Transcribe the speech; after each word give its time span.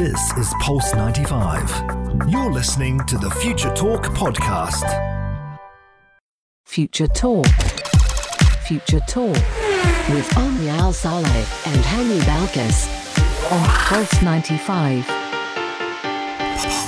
This 0.00 0.32
is 0.38 0.54
Pulse 0.60 0.94
95. 0.94 1.68
You're 2.30 2.50
listening 2.50 3.04
to 3.04 3.18
the 3.18 3.28
Future 3.32 3.70
Talk 3.74 4.04
podcast. 4.04 4.88
Future 6.64 7.06
Talk. 7.06 7.44
Future 8.66 9.00
Talk. 9.06 9.36
With 10.08 10.34
Omnia 10.38 10.72
Al 10.72 10.94
Saleh 10.94 11.66
and 11.66 11.84
Hani 11.84 12.18
Balkis. 12.20 12.88
On 13.52 13.68
Pulse 13.68 14.22
95. 14.22 15.19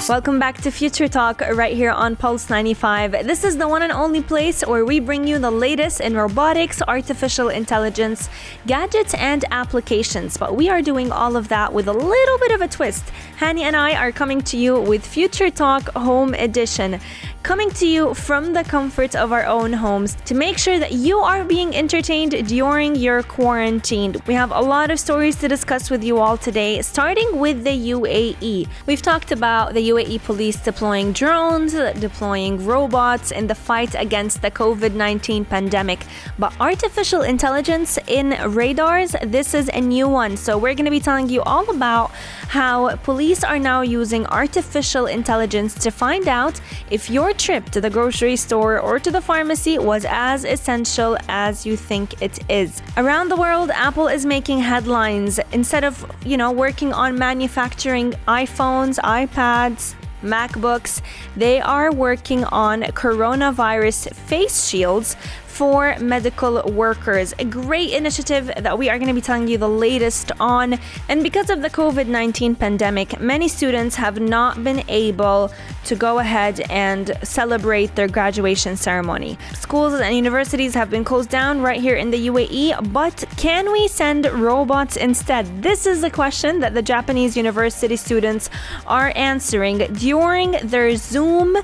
Welcome 0.08 0.40
back 0.40 0.60
to 0.62 0.72
Future 0.72 1.06
Talk 1.06 1.40
right 1.40 1.76
here 1.76 1.92
on 1.92 2.16
Pulse 2.16 2.50
95. 2.50 3.24
This 3.24 3.44
is 3.44 3.56
the 3.56 3.68
one 3.68 3.82
and 3.82 3.92
only 3.92 4.20
place 4.20 4.62
where 4.62 4.84
we 4.84 4.98
bring 4.98 5.28
you 5.28 5.38
the 5.38 5.50
latest 5.52 6.00
in 6.00 6.16
robotics, 6.16 6.82
artificial 6.88 7.48
intelligence, 7.48 8.28
gadgets, 8.66 9.14
and 9.14 9.44
applications. 9.52 10.36
But 10.36 10.56
we 10.56 10.68
are 10.68 10.82
doing 10.82 11.12
all 11.12 11.36
of 11.36 11.46
that 11.48 11.72
with 11.72 11.86
a 11.86 11.92
little 11.92 12.38
bit 12.38 12.50
of 12.50 12.60
a 12.60 12.66
twist. 12.68 13.04
Hani 13.38 13.60
and 13.60 13.76
I 13.76 13.94
are 13.94 14.10
coming 14.10 14.42
to 14.42 14.56
you 14.56 14.80
with 14.80 15.06
Future 15.06 15.50
Talk 15.50 15.88
Home 15.90 16.34
Edition 16.34 16.98
coming 17.42 17.70
to 17.70 17.86
you 17.88 18.14
from 18.14 18.52
the 18.52 18.62
comfort 18.62 19.16
of 19.16 19.32
our 19.32 19.44
own 19.46 19.72
homes 19.72 20.16
to 20.24 20.34
make 20.34 20.56
sure 20.56 20.78
that 20.78 20.92
you 20.92 21.18
are 21.18 21.44
being 21.44 21.74
entertained 21.74 22.30
during 22.46 22.94
your 22.94 23.22
quarantine. 23.24 24.14
We 24.28 24.34
have 24.34 24.52
a 24.52 24.60
lot 24.60 24.92
of 24.92 25.00
stories 25.00 25.36
to 25.40 25.48
discuss 25.48 25.90
with 25.90 26.04
you 26.04 26.18
all 26.18 26.36
today, 26.36 26.80
starting 26.82 27.40
with 27.40 27.64
the 27.64 27.90
UAE. 27.90 28.68
We've 28.86 29.02
talked 29.02 29.32
about 29.32 29.74
the 29.74 29.90
UAE 29.90 30.22
police 30.22 30.56
deploying 30.56 31.12
drones, 31.12 31.72
deploying 31.72 32.64
robots 32.64 33.32
in 33.32 33.48
the 33.48 33.56
fight 33.56 33.96
against 33.96 34.40
the 34.40 34.50
COVID 34.50 34.94
19 34.94 35.44
pandemic. 35.44 36.06
But 36.38 36.52
artificial 36.60 37.22
intelligence 37.22 37.98
in 38.06 38.30
radars, 38.52 39.16
this 39.22 39.52
is 39.52 39.68
a 39.68 39.80
new 39.80 40.08
one. 40.08 40.36
So 40.36 40.56
we're 40.56 40.74
going 40.74 40.84
to 40.84 40.92
be 40.92 41.00
telling 41.00 41.28
you 41.28 41.42
all 41.42 41.68
about 41.70 42.12
how 42.48 42.94
police 42.96 43.42
are 43.42 43.58
now 43.58 43.80
using 43.80 44.26
artificial 44.26 45.06
intelligence 45.06 45.74
to 45.74 45.90
find 45.90 46.28
out 46.28 46.60
if 46.90 47.10
your 47.10 47.31
trip 47.34 47.70
to 47.70 47.80
the 47.80 47.90
grocery 47.90 48.36
store 48.36 48.78
or 48.78 48.98
to 48.98 49.10
the 49.10 49.20
pharmacy 49.20 49.78
was 49.78 50.04
as 50.08 50.44
essential 50.44 51.16
as 51.28 51.64
you 51.66 51.76
think 51.76 52.20
it 52.22 52.38
is. 52.50 52.82
Around 52.96 53.28
the 53.28 53.36
world, 53.36 53.70
Apple 53.70 54.08
is 54.08 54.24
making 54.24 54.58
headlines 54.58 55.38
instead 55.52 55.84
of, 55.84 56.10
you 56.24 56.36
know, 56.36 56.50
working 56.50 56.92
on 56.92 57.18
manufacturing 57.18 58.12
iPhones, 58.28 58.98
iPads, 59.00 59.94
MacBooks, 60.22 61.02
they 61.36 61.60
are 61.60 61.92
working 61.92 62.44
on 62.44 62.82
coronavirus 62.82 64.14
face 64.14 64.68
shields 64.68 65.16
for 65.62 65.96
medical 66.00 66.60
workers. 66.72 67.32
A 67.38 67.44
great 67.44 67.90
initiative 67.92 68.50
that 68.56 68.76
we 68.76 68.90
are 68.90 68.98
going 68.98 69.06
to 69.06 69.14
be 69.14 69.20
telling 69.20 69.46
you 69.46 69.58
the 69.58 69.68
latest 69.68 70.32
on. 70.40 70.76
And 71.08 71.22
because 71.22 71.50
of 71.50 71.62
the 71.62 71.70
COVID 71.70 72.08
19 72.08 72.56
pandemic, 72.56 73.20
many 73.20 73.46
students 73.46 73.94
have 73.94 74.18
not 74.18 74.64
been 74.64 74.82
able 74.88 75.52
to 75.84 75.94
go 75.94 76.18
ahead 76.18 76.54
and 76.68 77.16
celebrate 77.22 77.94
their 77.94 78.08
graduation 78.08 78.76
ceremony. 78.76 79.38
Schools 79.54 79.92
and 80.00 80.16
universities 80.16 80.74
have 80.74 80.90
been 80.90 81.04
closed 81.04 81.30
down 81.30 81.60
right 81.60 81.80
here 81.80 81.94
in 81.94 82.10
the 82.10 82.26
UAE, 82.26 82.92
but 82.92 83.24
can 83.36 83.70
we 83.70 83.86
send 83.86 84.26
robots 84.26 84.96
instead? 84.96 85.44
This 85.62 85.86
is 85.86 86.00
the 86.00 86.10
question 86.10 86.58
that 86.58 86.74
the 86.74 86.82
Japanese 86.82 87.36
university 87.36 87.94
students 87.94 88.50
are 88.88 89.12
answering 89.14 89.78
during 89.94 90.56
their 90.64 90.96
Zoom 90.96 91.56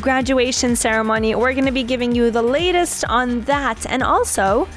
graduation 0.00 0.76
ceremony. 0.76 1.34
We're 1.34 1.52
going 1.52 1.66
to 1.66 1.72
be 1.72 1.82
giving 1.82 2.14
you 2.14 2.30
the 2.30 2.42
latest 2.42 3.04
on 3.06 3.42
that 3.42 3.86
and 3.86 4.02
also 4.02 4.68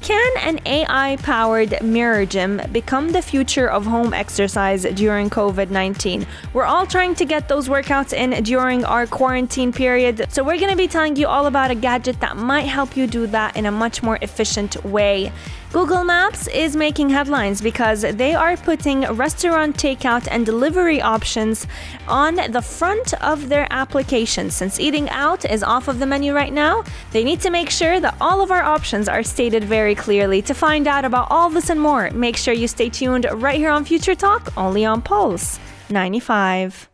can 0.00 0.32
an 0.38 0.60
AI 0.64 1.18
powered 1.22 1.82
mirror 1.82 2.24
gym 2.24 2.62
become 2.72 3.10
the 3.10 3.20
future 3.20 3.68
of 3.68 3.84
home 3.84 4.14
exercise 4.14 4.84
during 4.94 5.28
COVID 5.28 5.68
19? 5.68 6.26
We're 6.54 6.64
all 6.64 6.86
trying 6.86 7.14
to 7.16 7.26
get 7.26 7.48
those 7.48 7.68
workouts 7.68 8.14
in 8.14 8.42
during 8.42 8.82
our 8.86 9.06
quarantine 9.06 9.72
period, 9.72 10.26
so 10.30 10.42
we're 10.42 10.58
going 10.58 10.70
to 10.70 10.76
be 10.76 10.88
telling 10.88 11.16
you 11.16 11.26
all 11.26 11.46
about 11.46 11.70
a 11.70 11.74
gadget 11.74 12.18
that 12.20 12.38
might 12.38 12.62
help 12.62 12.96
you 12.96 13.06
do 13.06 13.26
that 13.26 13.56
in 13.56 13.66
a 13.66 13.70
much 13.70 14.02
more 14.02 14.18
efficient 14.22 14.82
way. 14.86 15.32
Google 15.72 16.02
Maps 16.02 16.48
is 16.48 16.74
making 16.74 17.10
headlines 17.10 17.60
because 17.60 18.00
they 18.02 18.34
are 18.34 18.56
putting 18.56 19.02
restaurant 19.12 19.76
takeout 19.76 20.26
and 20.28 20.44
delivery 20.44 21.00
options 21.00 21.64
on 22.08 22.34
the 22.50 22.60
front 22.60 23.14
of 23.22 23.48
their 23.48 23.68
application. 23.70 24.50
Since 24.50 24.80
eating 24.80 25.08
out 25.10 25.44
is 25.44 25.62
off 25.62 25.86
of 25.86 26.00
the 26.00 26.06
menu 26.06 26.34
right 26.34 26.52
now, 26.52 26.82
they 27.12 27.22
need 27.22 27.40
to 27.42 27.50
make 27.50 27.70
sure 27.70 28.00
that 28.00 28.16
all 28.20 28.42
of 28.42 28.50
our 28.50 28.64
options 28.64 29.08
are 29.08 29.22
stated 29.22 29.62
very 29.62 29.94
clearly. 29.94 30.42
To 30.42 30.54
find 30.54 30.88
out 30.88 31.04
about 31.04 31.28
all 31.30 31.48
this 31.48 31.70
and 31.70 31.80
more, 31.80 32.10
make 32.10 32.36
sure 32.36 32.52
you 32.52 32.66
stay 32.66 32.88
tuned 32.88 33.28
right 33.32 33.56
here 33.56 33.70
on 33.70 33.84
Future 33.84 34.16
Talk, 34.16 34.52
only 34.56 34.84
on 34.84 35.00
Pulse 35.00 35.60
95. 35.88 36.88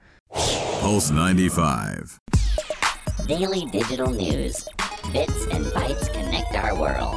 Pulse 0.81 1.10
95. 1.10 2.20
Daily 3.26 3.64
digital 3.72 4.10
news. 4.10 4.69
Bits 5.12 5.47
and 5.47 5.64
bytes 5.66 6.12
connect 6.12 6.54
our 6.56 6.78
world. 6.78 7.16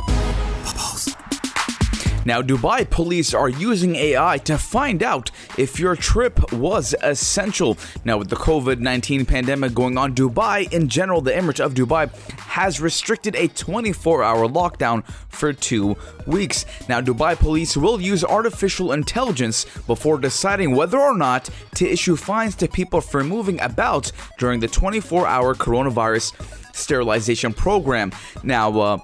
Now, 2.29 2.43
Dubai 2.43 2.87
police 2.87 3.33
are 3.33 3.49
using 3.49 3.95
AI 3.95 4.37
to 4.49 4.59
find 4.59 5.01
out 5.01 5.31
if 5.57 5.79
your 5.79 5.95
trip 5.95 6.53
was 6.53 6.93
essential. 7.01 7.75
Now, 8.05 8.19
with 8.19 8.29
the 8.29 8.35
COVID 8.35 8.77
19 8.77 9.25
pandemic 9.25 9.73
going 9.73 9.97
on, 9.97 10.13
Dubai 10.13 10.71
in 10.71 10.89
general, 10.89 11.21
the 11.21 11.31
Emirate 11.31 11.59
of 11.59 11.73
Dubai 11.73 12.15
has 12.41 12.79
restricted 12.79 13.35
a 13.35 13.47
24 13.47 14.21
hour 14.21 14.47
lockdown 14.47 15.03
for 15.29 15.53
two 15.53 15.97
weeks. 16.27 16.67
Now, 16.87 17.01
Dubai 17.01 17.35
police 17.35 17.75
will 17.75 17.99
use 17.99 18.23
artificial 18.23 18.91
intelligence 18.91 19.65
before 19.87 20.19
deciding 20.19 20.75
whether 20.75 20.99
or 20.99 21.17
not 21.17 21.49
to 21.77 21.89
issue 21.89 22.15
fines 22.15 22.53
to 22.57 22.67
people 22.67 23.01
for 23.01 23.23
moving 23.23 23.59
about 23.59 24.11
during 24.37 24.59
the 24.59 24.67
24 24.67 25.25
hour 25.25 25.55
coronavirus 25.55 26.33
sterilization 26.75 27.53
program. 27.53 28.11
Now, 28.43 28.79
uh, 28.79 28.97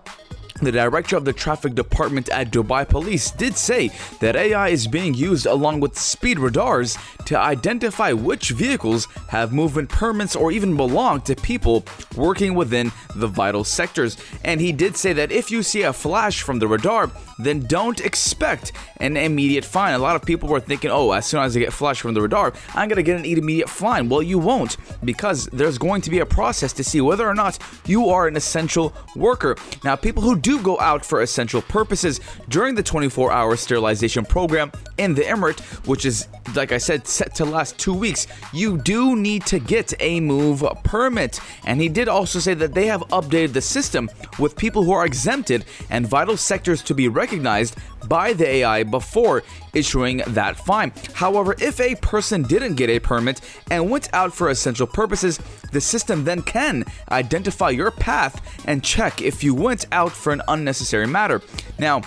the 0.62 0.72
director 0.72 1.18
of 1.18 1.26
the 1.26 1.34
traffic 1.34 1.76
department 1.76 2.30
at 2.30 2.50
Dubai 2.50 2.88
Police 2.88 3.32
did 3.32 3.58
say 3.58 3.90
that 4.22 4.38
AI 4.38 4.70
is 4.70 4.88
being 4.88 5.14
used 5.14 5.46
along 5.46 5.82
with 5.82 5.98
speed 5.98 6.40
radars 6.40 6.98
to 7.26 7.38
identify 7.38 8.14
which 8.14 8.52
vehicles 8.52 9.08
have 9.28 9.52
movement 9.52 9.90
permits 9.90 10.34
or 10.34 10.54
even 10.54 10.78
belong 10.78 11.20
to 11.22 11.36
people 11.36 11.84
working 12.16 12.54
within 12.56 12.92
the 13.16 13.28
vital 13.28 13.66
sectors. 13.66 14.16
And 14.46 14.62
he 14.62 14.72
did 14.72 14.96
say 14.96 15.12
that 15.14 15.32
if 15.32 15.52
you 15.52 15.62
see 15.62 15.82
a 15.82 15.92
flash 15.92 16.42
from 16.42 16.60
the 16.60 16.68
radar, 16.68 17.12
then 17.38 17.62
don't 17.62 18.00
expect 18.00 18.72
an 18.98 19.18
immediate 19.18 19.66
fine. 19.66 19.94
A 19.94 20.00
lot 20.00 20.16
of 20.16 20.24
people 20.24 20.48
were 20.48 20.62
thinking, 20.62 20.90
oh, 20.90 21.12
as 21.12 21.26
soon 21.26 21.42
as 21.42 21.58
I 21.58 21.60
get 21.60 21.74
flash 21.74 22.00
from 22.00 22.14
the 22.14 22.22
radar, 22.22 22.54
I'm 22.74 22.88
going 22.88 22.96
to 22.96 23.04
get 23.04 23.20
an 23.20 23.26
immediate 23.26 23.70
fine. 23.70 24.08
Well, 24.08 24.22
you 24.22 24.40
won't 24.40 24.78
because 25.04 25.48
there's 25.48 25.78
going 25.78 26.02
to 26.04 26.10
be 26.10 26.20
a 26.20 26.26
process 26.26 26.72
to 26.74 26.84
see 26.84 27.02
whether 27.02 27.28
or 27.28 27.36
not 27.36 27.60
you 27.86 28.08
are 28.10 28.28
an 28.28 28.38
essential 28.38 28.94
worker. 29.18 29.58
Now, 29.84 29.98
people 29.98 30.24
who 30.24 30.40
do 30.46 30.62
go 30.62 30.80
out 30.80 31.04
for 31.04 31.24
essential 31.24 31.60
purposes 31.64 32.20
during 32.50 32.76
the 32.76 32.84
24 32.84 33.32
hour 33.32 33.56
sterilization 33.56 34.24
program 34.24 34.72
in 35.00 35.16
the 35.16 35.24
Emirate, 35.24 35.60
which 35.88 36.06
is, 36.06 36.28
like 36.54 36.72
I 36.72 36.78
said, 36.78 37.08
set 37.08 37.34
to 37.36 37.46
last 37.46 37.80
two 37.80 37.96
weeks, 37.96 38.28
you 38.54 38.78
do 38.78 39.16
need 39.16 39.48
to 39.48 39.58
get 39.58 39.92
a 40.00 40.20
move 40.20 40.64
permit. 40.84 41.40
And 41.66 41.82
he 41.82 41.90
did 41.90 42.08
also 42.08 42.38
say 42.38 42.54
that 42.54 42.76
they 42.76 42.86
have 42.86 43.02
updated 43.10 43.54
the 43.54 43.62
system 43.62 44.08
with 44.38 44.56
people 44.56 44.84
who 44.84 44.92
are 44.92 45.04
exempted 45.04 45.66
and 45.90 46.08
vital 46.08 46.38
sectors 46.38 46.84
to 46.84 46.94
be 46.94 47.08
recognized 47.08 47.76
by 48.08 48.34
the 48.34 48.48
AI 48.48 48.84
before 48.84 49.42
issuing 49.76 50.24
that 50.28 50.58
fine. 50.58 50.92
However, 51.14 51.56
if 51.60 51.80
a 51.80 51.96
person 51.96 52.44
didn't 52.44 52.76
get 52.76 52.90
a 52.90 53.00
permit 53.00 53.42
and 53.70 53.90
went 53.90 54.10
out 54.14 54.34
for 54.34 54.50
essential 54.50 54.88
purposes, 54.88 55.40
the 55.72 55.82
system 55.82 56.24
then 56.24 56.42
can 56.42 56.86
identify 57.12 57.70
your 57.70 57.92
path 57.92 58.42
and 58.66 58.84
check 58.84 59.22
if 59.22 59.44
you 59.44 59.54
went 59.54 59.86
out 59.92 60.12
for 60.12 60.32
an 60.32 60.42
unnecessary 60.48 61.08
matter. 61.08 61.42
Now, 61.78 62.02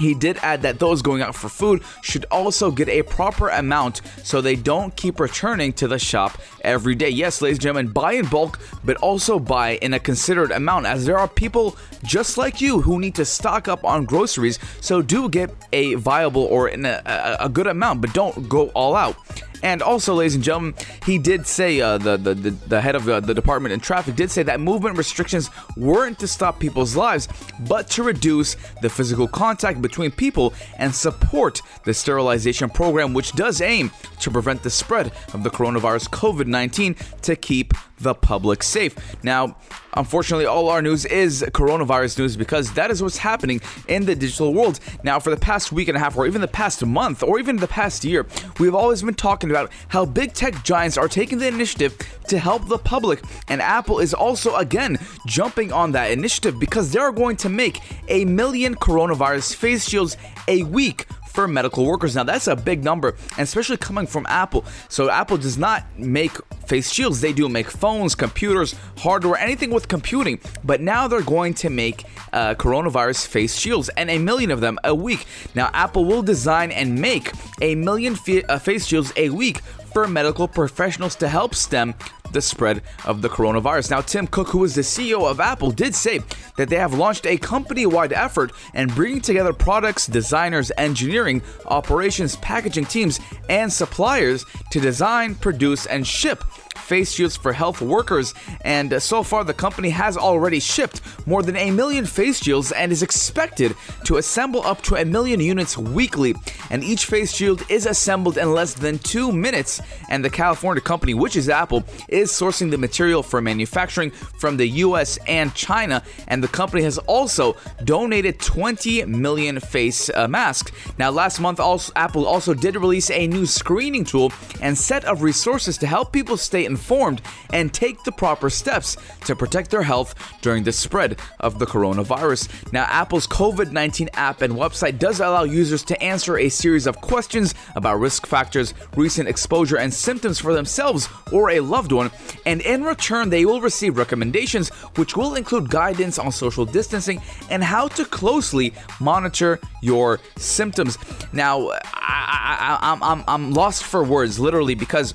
he 0.00 0.14
did 0.14 0.38
add 0.38 0.62
that 0.62 0.78
those 0.78 1.02
going 1.02 1.22
out 1.22 1.34
for 1.34 1.48
food 1.48 1.82
should 2.02 2.24
also 2.30 2.70
get 2.70 2.88
a 2.88 3.02
proper 3.02 3.48
amount 3.50 4.00
so 4.24 4.40
they 4.40 4.56
don't 4.56 4.96
keep 4.96 5.20
returning 5.20 5.72
to 5.74 5.86
the 5.86 5.98
shop 5.98 6.40
every 6.62 6.94
day. 6.94 7.10
Yes, 7.10 7.42
ladies 7.42 7.58
and 7.58 7.62
gentlemen, 7.62 7.92
buy 7.92 8.12
in 8.12 8.26
bulk, 8.26 8.58
but 8.84 8.96
also 8.96 9.38
buy 9.38 9.72
in 9.82 9.94
a 9.94 10.00
considered 10.00 10.50
amount 10.50 10.86
as 10.86 11.04
there 11.04 11.18
are 11.18 11.28
people 11.28 11.76
just 12.02 12.38
like 12.38 12.60
you 12.60 12.80
who 12.80 12.98
need 12.98 13.14
to 13.14 13.24
stock 13.24 13.68
up 13.68 13.84
on 13.84 14.06
groceries. 14.06 14.58
So 14.80 15.02
do 15.02 15.28
get 15.28 15.50
a 15.72 15.94
viable 15.94 16.44
or 16.44 16.68
a, 16.68 16.82
a, 16.82 17.36
a 17.40 17.48
good 17.48 17.66
amount, 17.66 18.00
but 18.00 18.14
don't 18.14 18.48
go 18.48 18.68
all 18.70 18.96
out. 18.96 19.16
And 19.62 19.82
also, 19.82 20.14
ladies 20.14 20.34
and 20.34 20.44
gentlemen, 20.44 20.74
he 21.04 21.18
did 21.18 21.46
say 21.46 21.80
uh, 21.80 21.98
the, 21.98 22.16
the, 22.16 22.34
the 22.34 22.50
the 22.50 22.80
head 22.80 22.94
of 22.94 23.04
the, 23.04 23.20
the 23.20 23.34
department 23.34 23.72
in 23.72 23.80
traffic 23.80 24.16
did 24.16 24.30
say 24.30 24.42
that 24.42 24.60
movement 24.60 24.96
restrictions 24.96 25.50
weren't 25.76 26.18
to 26.20 26.28
stop 26.28 26.58
people's 26.58 26.96
lives, 26.96 27.28
but 27.68 27.88
to 27.90 28.02
reduce 28.02 28.56
the 28.82 28.88
physical 28.88 29.28
contact 29.28 29.82
between 29.82 30.10
people 30.10 30.54
and 30.78 30.94
support 30.94 31.62
the 31.84 31.94
sterilization 31.94 32.70
program, 32.70 33.12
which 33.12 33.32
does 33.32 33.60
aim 33.60 33.90
to 34.20 34.30
prevent 34.30 34.62
the 34.62 34.70
spread 34.70 35.12
of 35.34 35.42
the 35.42 35.50
coronavirus 35.50 36.08
COVID 36.10 36.46
19 36.46 36.94
to 37.22 37.36
keep 37.36 37.74
the 38.00 38.14
public 38.14 38.62
safe. 38.62 38.96
Now, 39.22 39.56
unfortunately, 39.94 40.46
all 40.46 40.68
our 40.68 40.82
news 40.82 41.04
is 41.04 41.42
coronavirus 41.52 42.18
news 42.18 42.36
because 42.36 42.72
that 42.74 42.90
is 42.90 43.02
what's 43.02 43.18
happening 43.18 43.60
in 43.88 44.06
the 44.06 44.14
digital 44.14 44.52
world. 44.54 44.80
Now, 45.04 45.18
for 45.18 45.30
the 45.30 45.36
past 45.36 45.72
week 45.72 45.88
and 45.88 45.96
a 45.96 46.00
half, 46.00 46.16
or 46.16 46.26
even 46.26 46.40
the 46.40 46.48
past 46.48 46.84
month, 46.84 47.22
or 47.22 47.38
even 47.38 47.56
the 47.56 47.68
past 47.68 48.04
year, 48.04 48.26
we've 48.58 48.74
always 48.74 49.02
been 49.02 49.14
talking 49.14 49.50
about 49.50 49.70
how 49.88 50.04
big 50.04 50.32
tech 50.32 50.64
giants 50.64 50.96
are 50.96 51.08
taking 51.08 51.38
the 51.38 51.48
initiative 51.48 51.96
to 52.28 52.38
help 52.38 52.68
the 52.68 52.78
public. 52.78 53.22
And 53.48 53.60
Apple 53.60 53.98
is 54.00 54.14
also, 54.14 54.54
again, 54.56 54.98
jumping 55.26 55.72
on 55.72 55.92
that 55.92 56.10
initiative 56.10 56.58
because 56.58 56.92
they're 56.92 57.12
going 57.12 57.36
to 57.36 57.48
make 57.48 57.80
a 58.08 58.24
million 58.24 58.74
coronavirus 58.74 59.54
face 59.54 59.88
shields 59.88 60.16
a 60.48 60.62
week 60.64 61.06
for 61.40 61.48
medical 61.48 61.86
workers. 61.86 62.14
Now, 62.14 62.24
that's 62.24 62.48
a 62.48 62.56
big 62.56 62.84
number, 62.84 63.14
and 63.30 63.40
especially 63.40 63.78
coming 63.78 64.06
from 64.06 64.26
Apple. 64.28 64.64
So, 64.88 65.10
Apple 65.10 65.38
does 65.38 65.56
not 65.56 65.84
make 65.98 66.32
face 66.66 66.92
shields, 66.92 67.20
they 67.20 67.32
do 67.32 67.48
make 67.48 67.70
phones, 67.70 68.14
computers, 68.14 68.74
hardware, 68.98 69.38
anything 69.38 69.70
with 69.70 69.88
computing. 69.88 70.38
But 70.62 70.82
now 70.82 71.08
they're 71.08 71.22
going 71.22 71.54
to 71.54 71.70
make 71.70 72.04
uh, 72.32 72.54
coronavirus 72.56 73.26
face 73.26 73.56
shields, 73.56 73.88
and 73.96 74.10
a 74.10 74.18
million 74.18 74.50
of 74.50 74.60
them 74.60 74.78
a 74.84 74.94
week. 74.94 75.24
Now, 75.54 75.70
Apple 75.72 76.04
will 76.04 76.22
design 76.22 76.72
and 76.72 77.00
make 77.00 77.32
a 77.62 77.74
million 77.74 78.16
fa- 78.16 78.50
uh, 78.50 78.58
face 78.58 78.86
shields 78.86 79.12
a 79.16 79.30
week 79.30 79.60
for 79.94 80.06
medical 80.06 80.46
professionals 80.46 81.16
to 81.16 81.28
help 81.28 81.54
stem 81.54 81.94
the 82.32 82.40
spread 82.40 82.82
of 83.04 83.22
the 83.22 83.28
coronavirus. 83.28 83.90
Now, 83.90 84.00
Tim 84.00 84.26
Cook, 84.26 84.48
who 84.48 84.64
is 84.64 84.74
the 84.74 84.82
CEO 84.82 85.30
of 85.30 85.40
Apple, 85.40 85.70
did 85.70 85.94
say 85.94 86.20
that 86.56 86.68
they 86.68 86.76
have 86.76 86.94
launched 86.94 87.26
a 87.26 87.36
company 87.36 87.86
wide 87.86 88.12
effort 88.12 88.52
and 88.74 88.94
bringing 88.94 89.20
together 89.20 89.52
products, 89.52 90.06
designers, 90.06 90.72
engineering, 90.76 91.42
operations, 91.66 92.36
packaging 92.36 92.86
teams, 92.86 93.20
and 93.48 93.72
suppliers 93.72 94.44
to 94.70 94.80
design, 94.80 95.34
produce, 95.34 95.86
and 95.86 96.06
ship 96.06 96.44
face 96.76 97.12
shields 97.12 97.36
for 97.36 97.52
health 97.52 97.80
workers. 97.80 98.34
And 98.62 98.92
uh, 98.92 99.00
so 99.00 99.22
far, 99.22 99.44
the 99.44 99.54
company 99.54 99.90
has 99.90 100.16
already 100.16 100.60
shipped 100.60 101.00
more 101.26 101.42
than 101.42 101.56
a 101.56 101.70
million 101.70 102.06
face 102.06 102.42
shields 102.42 102.72
and 102.72 102.92
is 102.92 103.02
expected 103.02 103.74
to 104.04 104.16
assemble 104.16 104.62
up 104.64 104.82
to 104.82 104.96
a 104.96 105.04
million 105.04 105.40
units 105.40 105.76
weekly. 105.76 106.34
And 106.70 106.82
each 106.82 107.06
face 107.06 107.32
shield 107.32 107.62
is 107.68 107.86
assembled 107.86 108.38
in 108.38 108.52
less 108.52 108.74
than 108.74 108.98
two 108.98 109.32
minutes. 109.32 109.80
And 110.08 110.24
the 110.24 110.30
California 110.30 110.80
company, 110.80 111.14
which 111.14 111.36
is 111.36 111.48
Apple, 111.48 111.84
is 112.08 112.30
sourcing 112.30 112.70
the 112.70 112.78
material 112.78 113.22
for 113.22 113.40
manufacturing 113.40 114.10
from 114.10 114.56
the 114.56 114.66
US 114.84 115.18
and 115.26 115.54
China. 115.54 116.02
And 116.28 116.42
the 116.42 116.48
company 116.48 116.82
has 116.82 116.98
also 116.98 117.56
donated 117.84 118.38
20 118.40 119.04
million 119.04 119.60
face 119.60 120.10
uh, 120.10 120.28
masks. 120.28 120.72
Now, 120.98 121.10
last 121.10 121.40
month, 121.40 121.60
also, 121.60 121.92
Apple 121.96 122.26
also 122.26 122.54
did 122.54 122.76
release 122.76 123.10
a 123.10 123.26
new 123.26 123.46
screening 123.46 124.04
tool 124.04 124.32
and 124.60 124.76
set 124.76 125.04
of 125.04 125.22
resources 125.22 125.78
to 125.78 125.86
help 125.86 126.12
people 126.12 126.36
stay 126.36 126.59
informed 126.66 127.00
informed 127.00 127.22
and 127.52 127.72
take 127.72 128.02
the 128.04 128.12
proper 128.12 128.50
steps 128.50 128.96
to 129.24 129.36
protect 129.36 129.70
their 129.70 129.82
health 129.82 130.14
during 130.42 130.64
the 130.64 130.72
spread 130.72 131.18
of 131.38 131.58
the 131.58 131.66
coronavirus. 131.66 132.48
Now, 132.72 132.84
Apple's 132.84 133.26
COVID 133.26 133.72
19 133.72 134.10
app 134.14 134.42
and 134.42 134.54
website 134.54 134.98
does 134.98 135.20
allow 135.20 135.44
users 135.44 135.82
to 135.84 136.02
answer 136.02 136.38
a 136.38 136.48
series 136.48 136.86
of 136.86 137.00
questions 137.00 137.54
about 137.76 138.00
risk 138.00 138.26
factors, 138.26 138.74
recent 138.96 139.28
exposure, 139.28 139.78
and 139.78 139.92
symptoms 139.92 140.38
for 140.38 140.52
themselves 140.52 141.08
or 141.32 141.50
a 141.50 141.60
loved 141.60 141.92
one, 141.92 142.10
and 142.46 142.60
in 142.62 142.82
return, 142.84 143.30
they 143.30 143.44
will 143.44 143.60
receive 143.60 143.96
recommendations 143.96 144.70
which 144.96 145.16
will 145.16 145.34
include 145.34 145.70
guidance 145.70 146.18
on 146.18 146.32
social 146.32 146.64
distancing 146.64 147.20
and 147.50 147.62
how 147.62 147.88
to 147.88 148.04
closely 148.04 148.72
monitor 149.00 149.58
your 149.82 150.18
symptoms. 150.36 150.98
Now, 151.32 151.70
I, 151.70 151.78
I, 151.94 152.78
I, 152.80 153.12
I'm, 153.12 153.24
I'm 153.28 153.50
lost 153.52 153.84
for 153.84 154.02
words, 154.02 154.38
literally, 154.38 154.74
because 154.74 155.14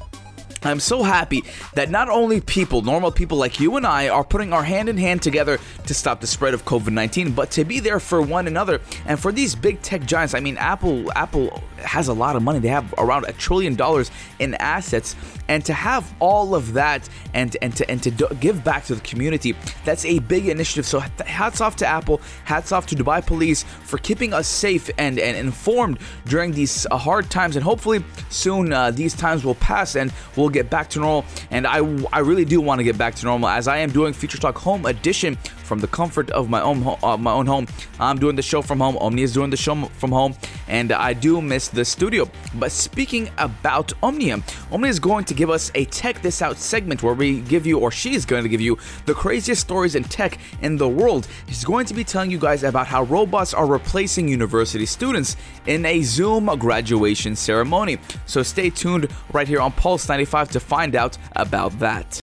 I'm 0.65 0.79
so 0.79 1.03
happy 1.03 1.43
that 1.73 1.89
not 1.89 2.09
only 2.09 2.41
people, 2.41 2.81
normal 2.81 3.11
people 3.11 3.37
like 3.37 3.59
you 3.59 3.77
and 3.77 3.85
I, 3.85 4.09
are 4.09 4.23
putting 4.23 4.53
our 4.53 4.63
hand 4.63 4.89
in 4.89 4.97
hand 4.97 5.21
together 5.21 5.59
to 5.85 5.93
stop 5.93 6.21
the 6.21 6.27
spread 6.27 6.53
of 6.53 6.65
COVID-19, 6.65 7.35
but 7.35 7.51
to 7.51 7.63
be 7.63 7.79
there 7.79 7.99
for 7.99 8.21
one 8.21 8.47
another 8.47 8.81
and 9.05 9.19
for 9.19 9.31
these 9.31 9.55
big 9.55 9.81
tech 9.81 10.05
giants. 10.05 10.33
I 10.33 10.39
mean, 10.39 10.57
Apple, 10.57 11.11
Apple 11.15 11.61
has 11.77 12.07
a 12.07 12.13
lot 12.13 12.35
of 12.35 12.43
money. 12.43 12.59
They 12.59 12.69
have 12.69 12.93
around 12.97 13.25
a 13.25 13.33
trillion 13.33 13.75
dollars 13.75 14.11
in 14.39 14.55
assets, 14.55 15.15
and 15.47 15.63
to 15.65 15.73
have 15.73 16.13
all 16.19 16.55
of 16.55 16.73
that 16.73 17.07
and 17.33 17.55
and 17.61 17.75
to 17.77 17.89
and 17.89 18.01
to 18.03 18.11
do, 18.11 18.27
give 18.39 18.63
back 18.63 18.85
to 18.85 18.95
the 18.95 19.01
community, 19.01 19.55
that's 19.83 20.05
a 20.05 20.19
big 20.19 20.47
initiative. 20.47 20.85
So 20.85 20.99
hats 20.99 21.61
off 21.61 21.75
to 21.77 21.87
Apple, 21.87 22.21
hats 22.45 22.71
off 22.71 22.87
to 22.87 22.95
Dubai 22.95 23.25
Police 23.25 23.63
for 23.83 23.97
keeping 23.97 24.33
us 24.33 24.47
safe 24.47 24.89
and 24.97 25.19
and 25.19 25.37
informed 25.37 25.99
during 26.25 26.51
these 26.51 26.87
uh, 26.89 26.97
hard 26.97 27.29
times, 27.29 27.55
and 27.55 27.63
hopefully 27.63 28.03
soon 28.29 28.73
uh, 28.73 28.91
these 28.91 29.13
times 29.13 29.45
will 29.45 29.55
pass 29.55 29.95
and 29.95 30.11
we'll 30.35 30.49
get 30.55 30.69
back 30.69 30.89
to 30.91 30.99
normal. 30.99 31.25
And 31.51 31.67
I, 31.67 31.77
I 32.11 32.19
really 32.19 32.45
do 32.45 32.61
want 32.61 32.79
to 32.79 32.83
get 32.83 32.97
back 32.97 33.15
to 33.15 33.25
normal 33.25 33.49
as 33.49 33.67
I 33.67 33.77
am 33.77 33.91
doing 33.91 34.13
Future 34.13 34.37
Talk 34.39 34.57
Home 34.59 34.85
Edition 34.85 35.37
from 35.65 35.79
the 35.79 35.87
comfort 35.87 36.29
of 36.31 36.49
my 36.49 36.61
own 36.61 36.85
uh, 37.03 37.17
my 37.17 37.31
own 37.31 37.45
home. 37.45 37.67
I'm 37.99 38.17
doing 38.17 38.35
the 38.35 38.41
show 38.41 38.61
from 38.61 38.79
home. 38.79 38.97
Omni 38.97 39.23
is 39.23 39.33
doing 39.33 39.49
the 39.49 39.57
show 39.57 39.75
from 39.99 40.11
home, 40.11 40.35
and 40.67 40.91
I 40.91 41.13
do 41.13 41.41
miss 41.41 41.67
the 41.67 41.83
studio. 41.83 42.29
But 42.55 42.71
speaking 42.71 43.29
about 43.37 43.91
Omnia, 44.01 44.41
Omnia 44.71 44.89
is 44.89 44.99
going 44.99 45.25
to 45.25 45.33
give 45.33 45.49
us 45.49 45.71
a 45.75 45.85
Tech 45.85 46.21
This 46.21 46.41
Out 46.41 46.57
segment 46.57 47.03
where 47.03 47.13
we 47.13 47.41
give 47.41 47.65
you, 47.65 47.79
or 47.79 47.91
she's 47.91 48.25
going 48.25 48.43
to 48.43 48.49
give 48.49 48.61
you, 48.61 48.77
the 49.05 49.13
craziest 49.13 49.61
stories 49.61 49.95
in 49.95 50.03
tech 50.03 50.37
in 50.61 50.77
the 50.77 50.87
world. 50.87 51.27
She's 51.47 51.65
going 51.65 51.85
to 51.87 51.93
be 51.93 52.03
telling 52.03 52.31
you 52.31 52.39
guys 52.39 52.63
about 52.63 52.87
how 52.87 53.03
robots 53.03 53.53
are 53.53 53.65
replacing 53.65 54.27
university 54.27 54.85
students 54.85 55.35
in 55.65 55.85
a 55.85 56.01
Zoom 56.01 56.45
graduation 56.57 57.35
ceremony. 57.35 57.97
So 58.25 58.43
stay 58.43 58.69
tuned 58.69 59.07
right 59.33 59.47
here 59.47 59.61
on 59.61 59.71
Pulse 59.71 60.07
95 60.07 60.51
to 60.51 60.59
find 60.59 60.95
out 60.95 61.17
about 61.35 61.79
that. 61.79 62.19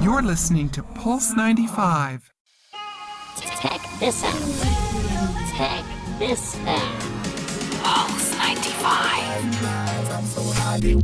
You're 0.00 0.22
listening 0.22 0.68
to 0.70 0.82
Pulse 0.82 1.34
95. 1.34 2.31
Tech 3.62 3.80
this 4.00 4.24
out. 4.24 4.34
Tech 5.54 5.84
this 6.18 6.56
out. 6.66 7.00
Pulse 7.84 8.36
95. 8.36 9.91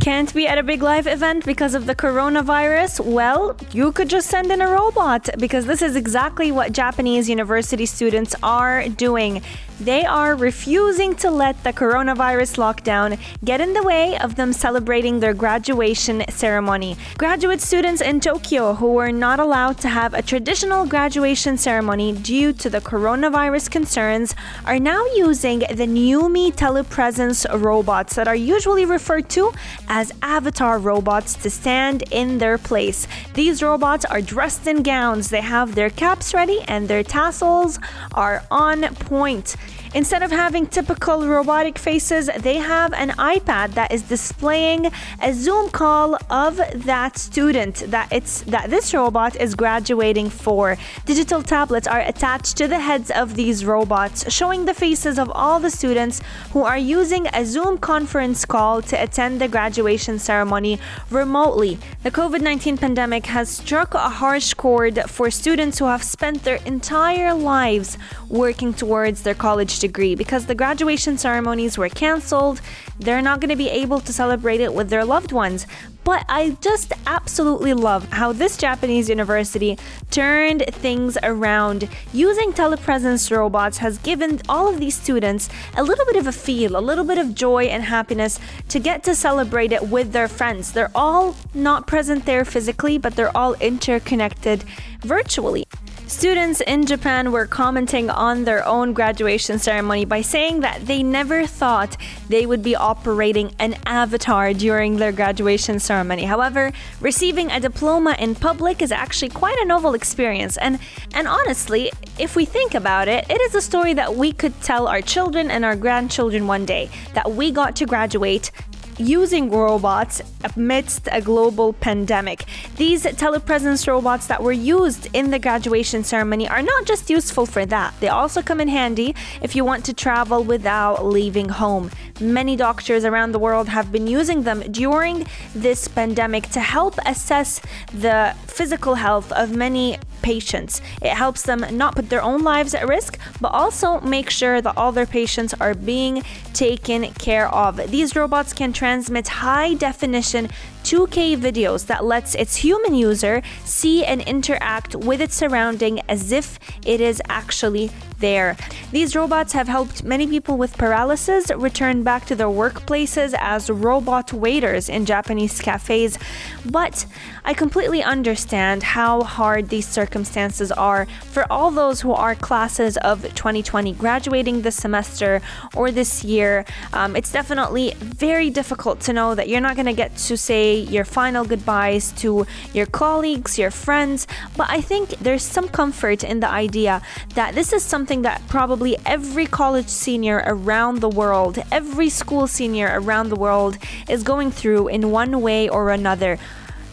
Can't 0.01 0.33
be 0.35 0.47
at 0.47 0.57
a 0.57 0.63
big 0.63 0.83
live 0.83 1.07
event 1.07 1.45
because 1.45 1.75
of 1.75 1.87
the 1.87 1.95
coronavirus? 1.95 3.05
Well, 3.05 3.57
you 3.73 3.93
could 3.93 4.09
just 4.09 4.29
send 4.29 4.51
in 4.51 4.63
a 4.63 4.69
robot 4.69 5.29
because 5.39 5.67
this 5.67 5.83
is 5.83 5.95
exactly 5.95 6.51
what 6.51 6.73
Japanese 6.73 7.29
university 7.29 7.85
students 7.85 8.35
are 8.43 8.89
doing. 8.89 9.43
They 9.81 10.05
are 10.05 10.35
refusing 10.35 11.15
to 11.17 11.31
let 11.31 11.63
the 11.63 11.73
coronavirus 11.73 12.57
lockdown 12.57 13.17
get 13.45 13.61
in 13.61 13.75
the 13.75 13.83
way 13.85 14.19
of 14.19 14.35
them 14.35 14.53
celebrating 14.53 15.21
their 15.21 15.35
graduation 15.35 16.25
ceremony. 16.31 16.97
Graduate 17.17 17.61
students 17.61 18.01
in 18.01 18.19
Tokyo 18.19 18.75
who 18.75 18.95
were 18.95 19.13
not 19.13 19.39
allowed 19.39 19.79
to 19.79 19.89
have 19.89 20.15
a 20.15 20.23
traditional 20.23 20.85
graduation 20.85 21.57
ceremony 21.57 22.13
due 22.13 22.53
to 22.55 22.69
the 22.69 22.81
coronavirus 22.81 23.71
concerns 23.71 24.35
are 24.65 24.81
now 24.81 25.05
using 25.15 25.61
the 25.61 25.87
newme 25.87 26.53
telepresence 26.53 27.47
robots 27.63 28.17
that 28.17 28.27
are 28.27 28.35
usually 28.35 28.85
referred 28.85 29.29
to 29.29 29.53
as 29.89 30.13
avatar 30.23 30.79
robots 30.79 31.35
to 31.35 31.51
stand 31.51 32.05
in 32.11 32.39
their 32.39 32.59
place. 32.59 33.07
These 33.35 33.63
robots 33.63 34.05
are 34.05 34.21
dressed 34.21 34.67
in 34.67 34.83
gowns, 34.83 35.31
they 35.31 35.41
have 35.41 35.75
their 35.75 35.91
caps 35.91 36.35
ready, 36.35 36.61
and 36.69 36.89
their 36.89 37.03
tassels 37.03 37.79
are 38.15 38.45
on 38.51 38.83
point. 38.97 39.57
Instead 39.95 40.23
of 40.23 40.31
having 40.31 40.67
typical 40.67 41.27
robotic 41.27 41.79
faces, 41.79 42.29
they 42.39 42.57
have 42.57 42.93
an 42.93 43.11
iPad 43.11 43.73
that 43.73 43.91
is 43.91 44.03
displaying 44.03 44.91
a 45.23 45.33
Zoom 45.33 45.71
call 45.71 46.19
of 46.29 46.61
that 46.75 47.17
student 47.17 47.77
that 47.89 48.09
it's 48.13 48.43
that 48.43 48.69
this 48.69 48.93
robot 48.93 49.35
is 49.37 49.55
graduating 49.55 50.29
for. 50.29 50.77
Digital 51.07 51.43
tablets 51.43 51.87
are 51.87 52.01
attached 52.01 52.57
to 52.59 52.69
the 52.69 52.81
heads 52.81 53.11
of 53.11 53.35
these 53.35 53.65
robots, 53.65 54.31
showing 54.31 54.67
the 54.67 54.75
faces 54.75 55.19
of 55.19 55.31
all 55.31 55.59
the 55.59 55.71
students 55.71 56.21
who 56.53 56.63
are 56.63 56.79
using 56.79 57.27
a 57.29 57.45
Zoom 57.45 57.79
conference 57.79 58.45
call 58.45 58.83
to 58.83 59.03
attend 59.03 59.41
the 59.41 59.49
graduation 59.49 60.19
ceremony 60.19 60.79
remotely. 61.11 61.79
The 62.03 62.11
COVID-19 62.11 62.79
pandemic 62.79 63.27
has 63.27 63.49
struck 63.49 63.95
a 63.95 64.11
harsh 64.11 64.53
chord 64.55 65.01
for 65.09 65.31
students 65.31 65.79
who 65.79 65.87
have 65.87 66.03
spent 66.03 66.45
their 66.45 66.61
entire 66.67 67.33
lives 67.33 67.97
working 68.29 68.75
towards 68.75 69.23
their 69.23 69.35
college 69.35 69.78
degree 69.79 70.15
because 70.15 70.47
the 70.47 70.55
graduation 70.55 71.19
ceremonies 71.19 71.79
were 71.79 71.89
canceled. 71.89 72.61
They're 72.99 73.23
not 73.23 73.41
going 73.41 73.51
to 73.51 73.57
be 73.57 73.69
able 73.69 74.01
to 74.01 74.13
celebrate 74.13 74.61
it 74.61 74.75
with 74.75 74.91
their 74.91 75.05
loved 75.05 75.33
ones. 75.33 75.67
But 76.05 76.25
I 76.27 76.57
just 76.63 76.95
absolutely 77.07 77.75
love 77.75 78.11
how 78.11 78.33
this 78.33 78.57
Japanese 78.57 79.11
university 79.11 79.79
turned 80.11 80.65
things 80.69 81.19
around. 81.23 81.87
Using 82.15 82.53
telepresence 82.55 83.31
robots 83.31 83.79
has 83.79 83.99
given 83.99 84.41
all 84.49 84.69
of 84.69 84.81
these 84.81 84.95
students 84.95 85.51
a 85.77 85.83
little 85.83 86.07
bit 86.07 86.17
of 86.17 86.27
a 86.27 86.33
feel, 86.33 86.79
a 86.79 86.81
little 86.81 87.05
bit 87.05 87.19
of 87.19 87.35
joy 87.35 87.65
and 87.65 87.83
happiness 87.83 88.41
to 88.71 88.79
get 88.79 89.05
to 89.05 89.15
celebrate 89.15 89.71
it 89.71 89.89
with 89.89 90.13
their 90.13 90.29
friends. 90.29 90.73
They're 90.73 90.91
all 90.95 91.37
not 91.53 91.87
present 91.87 92.25
there 92.25 92.47
physically, 92.47 92.97
but 92.97 93.15
they're 93.15 93.37
all 93.37 93.53
interconnected 93.55 94.65
virtually. 95.03 95.67
Students 96.09 96.63
in 96.63 96.87
Japan 96.87 97.33
were 97.33 97.47
commenting 97.47 98.09
on 98.09 98.45
their 98.45 98.67
own 98.67 98.95
graduation 98.95 99.59
ceremony 99.59 100.07
by 100.07 100.23
saying 100.23 100.61
that 100.61 100.87
they 100.87 101.03
never 101.03 101.47
thought 101.47 101.99
they 102.31 102.47
would 102.47 102.63
be 102.63 102.75
operating 102.75 103.55
an 103.59 103.77
avatar 103.85 104.55
during 104.55 104.97
their 104.97 105.13
graduation 105.13 105.79
ceremony. 105.79 106.25
However, 106.25 106.73
receiving 107.03 107.51
a 107.51 107.61
diploma 107.61 108.17
in 108.19 108.35
public 108.35 108.81
is 108.81 108.91
actually 108.91 109.29
quite 109.29 109.59
a 109.59 109.67
novel 109.67 109.93
experience. 109.93 110.57
And 110.57 110.79
and 111.13 111.29
honestly, 111.29 111.93
if 112.19 112.37
we 112.37 112.47
think 112.47 112.75
about 112.75 113.07
it, 113.07 113.27
it 113.29 113.41
is 113.43 113.55
a 113.55 113.61
story 113.61 113.93
that 113.93 114.15
we 114.15 114.33
could 114.33 114.59
tell 114.63 114.89
our 114.89 115.03
children 115.03 115.51
and 115.51 115.63
our 115.63 115.77
grandchildren 115.77 116.47
one 116.47 116.65
day 116.65 116.89
that 117.13 117.33
we 117.33 117.51
got 117.51 117.77
to 117.77 117.85
graduate 117.85 118.51
using 118.99 119.51
robots 119.51 120.21
amidst 120.57 121.09
a 121.13 121.21
global 121.21 121.73
pandemic. 121.73 122.45
These 122.77 123.05
telepresence 123.05 123.87
robots 123.87 124.27
that 124.27 124.43
were 124.43 124.53
used 124.53 125.09
in 125.13 125.31
the 125.31 125.39
graduation 125.39 126.05
ceremony 126.05 126.49
are 126.49 126.63
not 126.63 126.85
just 126.85 127.11
useful 127.11 127.47
for 127.47 127.65
that, 127.67 127.95
they 128.01 128.09
also 128.09 128.43
come 128.43 128.61
in 128.61 128.69
handy 128.69 129.15
if 129.43 129.55
you 129.57 129.65
want 129.65 129.85
to 129.87 129.93
travel 129.93 130.43
without 130.45 131.05
leaving 131.05 131.49
home. 131.49 131.91
Many 132.21 132.57
doctors 132.57 133.05
around 133.05 133.33
the 133.33 133.39
world 133.39 133.69
have 133.69 133.93
been 133.93 134.07
using 134.07 134.43
them 134.43 134.61
during 134.73 135.27
this 135.55 135.89
pandemic 135.89 136.49
to 136.51 136.61
help 136.61 136.99
assess 137.07 137.61
the 137.93 138.35
physical 138.47 138.97
health 138.97 139.31
of 139.33 139.55
many 139.55 139.99
patients. 140.23 140.81
It 141.03 141.13
helps 141.13 141.43
them 141.43 141.65
not 141.73 141.97
put 141.97 142.09
their 142.09 142.23
own 142.23 142.43
lives 142.43 142.75
at 142.75 142.87
risk, 142.89 143.19
but 143.41 143.53
also 143.53 144.01
make 144.01 144.31
sure 144.31 144.61
that 144.61 144.77
all 144.77 144.93
their 144.93 145.07
patients 145.07 145.55
are 145.55 145.75
being 145.75 146.23
taken 146.53 147.13
care 147.15 147.49
of. 147.49 147.91
These 147.91 148.17
robots 148.17 148.53
can 148.53 148.73
transmit 148.73 149.29
high 149.29 149.75
definition 149.75 150.49
2K 150.85 151.37
videos 151.37 151.87
that 151.87 152.05
lets 152.05 152.35
its 152.35 152.57
human 152.57 152.95
user 152.95 153.43
see 153.65 154.05
and 154.05 154.21
interact 154.23 154.95
with 154.95 155.21
its 155.21 155.35
surrounding 155.35 156.01
as 156.09 156.33
if 156.33 156.59
it 156.87 157.01
is 157.01 157.23
actually 157.29 157.91
there. 158.19 158.57
These 158.91 159.15
robots 159.15 159.53
have 159.53 159.69
helped 159.69 160.03
many 160.03 160.27
people 160.27 160.57
with 160.57 160.77
paralysis 160.77 161.51
return 161.57 162.03
back 162.03 162.27
to 162.27 162.35
their 162.35 162.49
workplaces 162.49 163.35
as 163.39 163.71
robot 163.71 164.33
waiters 164.33 164.89
in 164.89 165.07
Japanese 165.07 165.61
cafes. 165.61 166.19
But 166.65 167.07
I 167.45 167.55
completely 167.55 168.03
understand 168.03 168.83
how 168.83 169.23
hard 169.23 169.69
these 169.69 169.87
circumstances 169.87 170.73
are 170.73 171.07
for 171.31 171.51
all 171.51 171.71
those 171.71 172.01
who 172.01 172.13
are 172.13 172.35
classes 172.35 172.97
of 172.99 173.23
2020 173.35 173.93
graduating 173.95 174.63
this 174.63 174.77
semester 174.77 175.41
or 175.75 175.91
this 175.91 176.25
year. 176.25 176.65
Um, 176.93 177.17
it's 177.17 177.33
definitely 177.33 177.95
very 177.99 178.51
difficult 178.51 179.01
to 179.01 179.13
know 179.13 179.35
that 179.35 179.49
you're 179.49 179.61
not 179.61 179.77
going 179.77 179.87
to 179.87 179.93
get 179.93 180.17
to 180.29 180.37
say 180.37 180.68
your 180.75 181.05
final 181.05 181.45
goodbyes 181.45 182.13
to 182.13 182.47
your 182.73 182.87
colleagues, 182.87 183.59
your 183.59 183.71
friends, 183.71 184.27
but 184.57 184.69
I 184.71 184.81
think 184.81 185.11
there's 185.21 185.43
some 185.43 185.69
comfort 185.69 186.25
in 186.25 186.41
the 186.41 186.49
idea 186.49 187.03
that 187.35 187.55
this 187.55 187.73
is 187.73 187.83
something 187.83 188.23
that 188.23 188.43
probably 188.49 188.97
every 189.07 189.47
college 189.47 189.89
senior 189.89 190.43
around 190.47 191.01
the 191.01 191.09
world, 191.09 191.59
every 191.73 192.09
school 192.09 192.47
senior 192.47 192.91
around 192.93 193.29
the 193.29 193.37
world 193.37 193.79
is 194.09 194.23
going 194.23 194.51
through 194.51 194.89
in 194.89 195.11
one 195.11 195.41
way 195.41 195.69
or 195.69 195.91
another. 195.91 196.39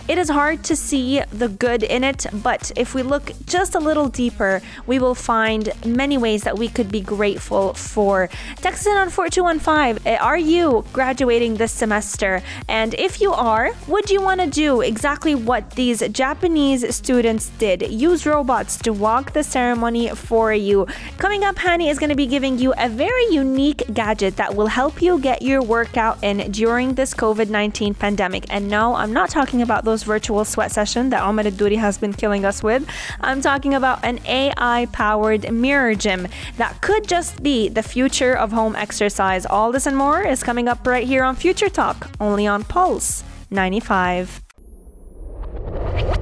It 0.08 0.20
is 0.20 0.30
hard 0.30 0.64
to 0.66 0.76
see 0.76 1.22
the 1.32 1.48
good 1.48 1.82
in 1.82 2.04
it, 2.04 2.28
but 2.32 2.72
if 2.76 2.94
we 2.94 3.02
look 3.02 3.32
just 3.48 3.74
a 3.74 3.80
little 3.80 4.08
deeper, 4.08 4.62
we 4.86 5.00
will 5.00 5.16
find 5.16 5.70
many 5.84 6.16
ways 6.16 6.44
that 6.44 6.60
we 6.60 6.68
could 6.68 6.92
be 6.92 7.02
grateful 7.02 7.74
for. 7.74 8.30
Text 8.58 8.86
in 8.86 8.96
on 8.96 9.10
4215. 9.10 10.06
Eh, 10.06 10.18
are 10.18 10.38
you 10.38 10.86
graduating 10.94 11.56
this 11.56 11.72
semester? 11.72 12.44
And 12.70 12.94
if 12.94 13.20
you 13.20 13.34
are, 13.34 13.72
would 13.88 14.12
you 14.12 14.22
want 14.22 14.42
to 14.42 14.48
do 14.48 14.82
exactly 14.82 15.34
what 15.34 15.72
these 15.72 16.08
Japanese 16.10 16.96
students 16.96 17.50
did? 17.58 17.92
Use 17.92 18.28
robots 18.28 18.78
to 18.78 18.94
walk 18.94 19.34
the 19.34 19.44
ceremony 19.44 20.10
for 20.10 20.54
you. 20.54 20.86
Coming 21.18 21.44
up, 21.44 21.56
Hani 21.56 21.90
is 21.90 21.98
going 21.98 22.12
to 22.12 22.16
be 22.16 22.28
giving 22.28 22.60
you 22.60 22.76
a 22.78 22.90
very 22.90 23.26
unique 23.32 23.82
gadget 23.92 24.36
that 24.36 24.54
will 24.54 24.68
help 24.68 25.02
you 25.02 25.18
get 25.18 25.42
your 25.42 25.64
workout 25.64 26.24
in 26.24 26.52
during 26.52 26.94
this 26.94 27.16
COVID 27.16 27.50
19 27.50 27.96
pandemic. 27.96 28.46
And 28.52 28.70
no, 28.70 28.94
I'm 28.94 29.12
not 29.12 29.32
talking 29.32 29.64
about 29.64 29.84
those 29.84 29.95
virtual 30.04 30.46
sweat 30.46 30.72
session 30.72 31.10
that 31.10 31.24
Omar 31.24 31.52
Duri 31.52 31.76
has 31.76 31.98
been 31.98 32.14
killing 32.14 32.46
us 32.46 32.64
with. 32.64 32.88
I'm 33.22 33.42
talking 33.42 33.74
about 33.74 34.04
an 34.04 34.20
AI 34.26 34.88
powered 34.92 35.52
mirror 35.52 35.96
gym 35.96 36.28
that 36.58 36.82
could 36.82 37.08
just 37.08 37.42
be 37.44 37.70
the 37.70 37.84
future 37.84 38.36
of 38.36 38.52
home 38.52 38.76
exercise. 38.76 39.46
All 39.46 39.72
this 39.72 39.86
and 39.86 39.98
more 39.98 40.22
is 40.22 40.44
coming 40.44 40.68
up 40.68 40.86
right 40.86 41.08
here 41.08 41.24
on 41.24 41.36
Future 41.36 41.70
Talk, 41.70 42.10
only 42.20 42.48
on 42.48 42.64
Pulse 42.64 43.24
95. 43.50 44.42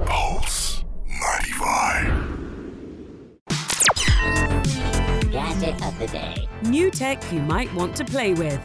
Pulse 0.05 0.83
95. 1.07 2.33
Gadget 5.31 5.85
of 5.85 5.97
the 5.99 6.07
day. 6.07 6.47
New 6.63 6.91
tech 6.91 7.23
you 7.31 7.39
might 7.41 7.73
want 7.73 7.95
to 7.95 8.05
play 8.05 8.33
with. 8.33 8.61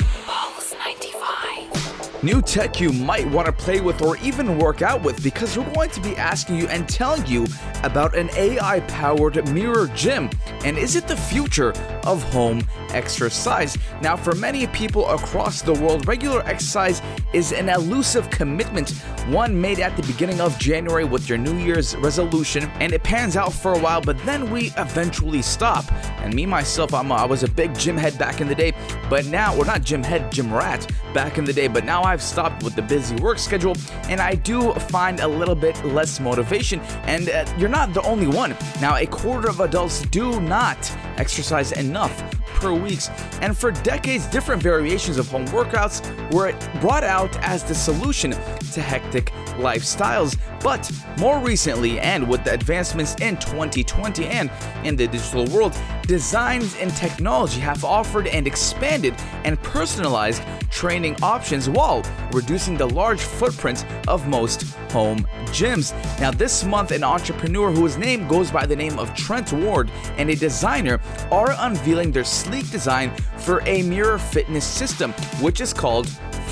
New 2.20 2.42
tech 2.42 2.80
you 2.80 2.92
might 2.92 3.28
want 3.30 3.46
to 3.46 3.52
play 3.52 3.80
with 3.80 4.02
or 4.02 4.16
even 4.16 4.58
work 4.58 4.82
out 4.82 5.04
with 5.04 5.22
because 5.22 5.56
we're 5.56 5.72
going 5.72 5.90
to 5.90 6.00
be 6.00 6.16
asking 6.16 6.56
you 6.56 6.66
and 6.66 6.88
telling 6.88 7.24
you 7.26 7.46
about 7.82 8.16
an 8.16 8.30
AI 8.36 8.80
powered 8.80 9.48
mirror 9.52 9.88
gym. 9.94 10.30
And 10.64 10.76
is 10.78 10.96
it 10.96 11.06
the 11.06 11.16
future 11.16 11.72
of 12.04 12.22
home 12.32 12.66
exercise? 12.90 13.76
Now, 14.02 14.16
for 14.16 14.34
many 14.34 14.66
people 14.68 15.08
across 15.08 15.62
the 15.62 15.74
world, 15.74 16.06
regular 16.06 16.42
exercise 16.46 17.02
is 17.32 17.52
an 17.52 17.68
elusive 17.68 18.30
commitment, 18.30 18.90
one 19.28 19.58
made 19.60 19.80
at 19.80 19.96
the 19.96 20.02
beginning 20.02 20.40
of 20.40 20.58
January 20.58 21.04
with 21.04 21.28
your 21.28 21.38
New 21.38 21.56
Year's 21.58 21.96
resolution, 21.96 22.64
and 22.80 22.92
it 22.92 23.02
pans 23.02 23.36
out 23.36 23.52
for 23.52 23.72
a 23.74 23.78
while, 23.78 24.00
but 24.00 24.18
then 24.24 24.50
we 24.50 24.72
eventually 24.76 25.42
stop. 25.42 25.84
And 26.22 26.34
me, 26.34 26.46
myself, 26.46 26.94
I'm 26.94 27.10
a, 27.10 27.14
I 27.14 27.24
was 27.24 27.42
a 27.42 27.48
big 27.48 27.76
gym 27.78 27.96
head 27.96 28.18
back 28.18 28.40
in 28.40 28.48
the 28.48 28.54
day, 28.54 28.72
but 29.10 29.26
now, 29.26 29.56
we're 29.56 29.64
not 29.64 29.82
gym 29.82 30.02
head, 30.02 30.32
gym 30.32 30.52
rat 30.52 30.90
back 31.14 31.38
in 31.38 31.44
the 31.44 31.52
day, 31.52 31.68
but 31.68 31.84
now 31.84 32.02
I've 32.02 32.22
stopped 32.22 32.62
with 32.62 32.74
the 32.74 32.82
busy 32.82 33.16
work 33.16 33.38
schedule, 33.38 33.76
and 34.08 34.20
I 34.20 34.34
do 34.34 34.72
find 34.74 35.20
a 35.20 35.28
little 35.28 35.54
bit 35.54 35.82
less 35.84 36.20
motivation. 36.20 36.80
And 37.04 37.28
uh, 37.28 37.44
you're 37.58 37.67
not 37.68 37.94
the 37.94 38.02
only 38.02 38.26
one. 38.26 38.56
Now, 38.80 38.96
a 38.96 39.06
quarter 39.06 39.48
of 39.48 39.60
adults 39.60 40.02
do 40.06 40.40
not 40.40 40.78
exercise 41.18 41.72
enough 41.72 42.37
per 42.58 42.72
weeks, 42.72 43.08
and 43.40 43.56
for 43.56 43.70
decades, 43.70 44.26
different 44.26 44.62
variations 44.62 45.16
of 45.16 45.28
home 45.28 45.46
workouts 45.46 46.02
were 46.32 46.52
brought 46.80 47.04
out 47.04 47.36
as 47.38 47.62
the 47.62 47.74
solution 47.74 48.32
to 48.72 48.80
hectic 48.80 49.26
lifestyles. 49.58 50.36
But 50.60 50.90
more 51.18 51.38
recently, 51.38 52.00
and 52.00 52.28
with 52.28 52.42
the 52.44 52.52
advancements 52.52 53.14
in 53.16 53.36
2020 53.36 54.26
and 54.26 54.50
in 54.84 54.96
the 54.96 55.06
digital 55.06 55.46
world, 55.46 55.76
designs 56.02 56.74
and 56.76 56.90
technology 56.96 57.60
have 57.60 57.84
offered 57.84 58.26
and 58.26 58.46
expanded 58.46 59.14
and 59.44 59.60
personalized 59.62 60.42
training 60.70 61.16
options 61.22 61.68
while 61.68 62.02
reducing 62.32 62.76
the 62.76 62.88
large 62.88 63.20
footprint 63.20 63.84
of 64.08 64.26
most 64.26 64.62
home 64.90 65.26
gyms. 65.46 65.92
Now, 66.20 66.30
this 66.30 66.64
month, 66.64 66.90
an 66.90 67.04
entrepreneur 67.04 67.70
whose 67.70 67.96
name 67.96 68.26
goes 68.26 68.50
by 68.50 68.66
the 68.66 68.76
name 68.76 68.98
of 68.98 69.14
Trent 69.14 69.52
Ward 69.52 69.90
and 70.16 70.30
a 70.30 70.34
designer 70.34 71.00
are 71.30 71.54
unveiling 71.58 72.10
their 72.10 72.24
sleek 72.48 72.70
design 72.70 73.14
for 73.36 73.62
a 73.66 73.82
mirror 73.82 74.18
fitness 74.18 74.64
system, 74.64 75.12
which 75.42 75.60
is 75.60 75.74
called 75.74 76.08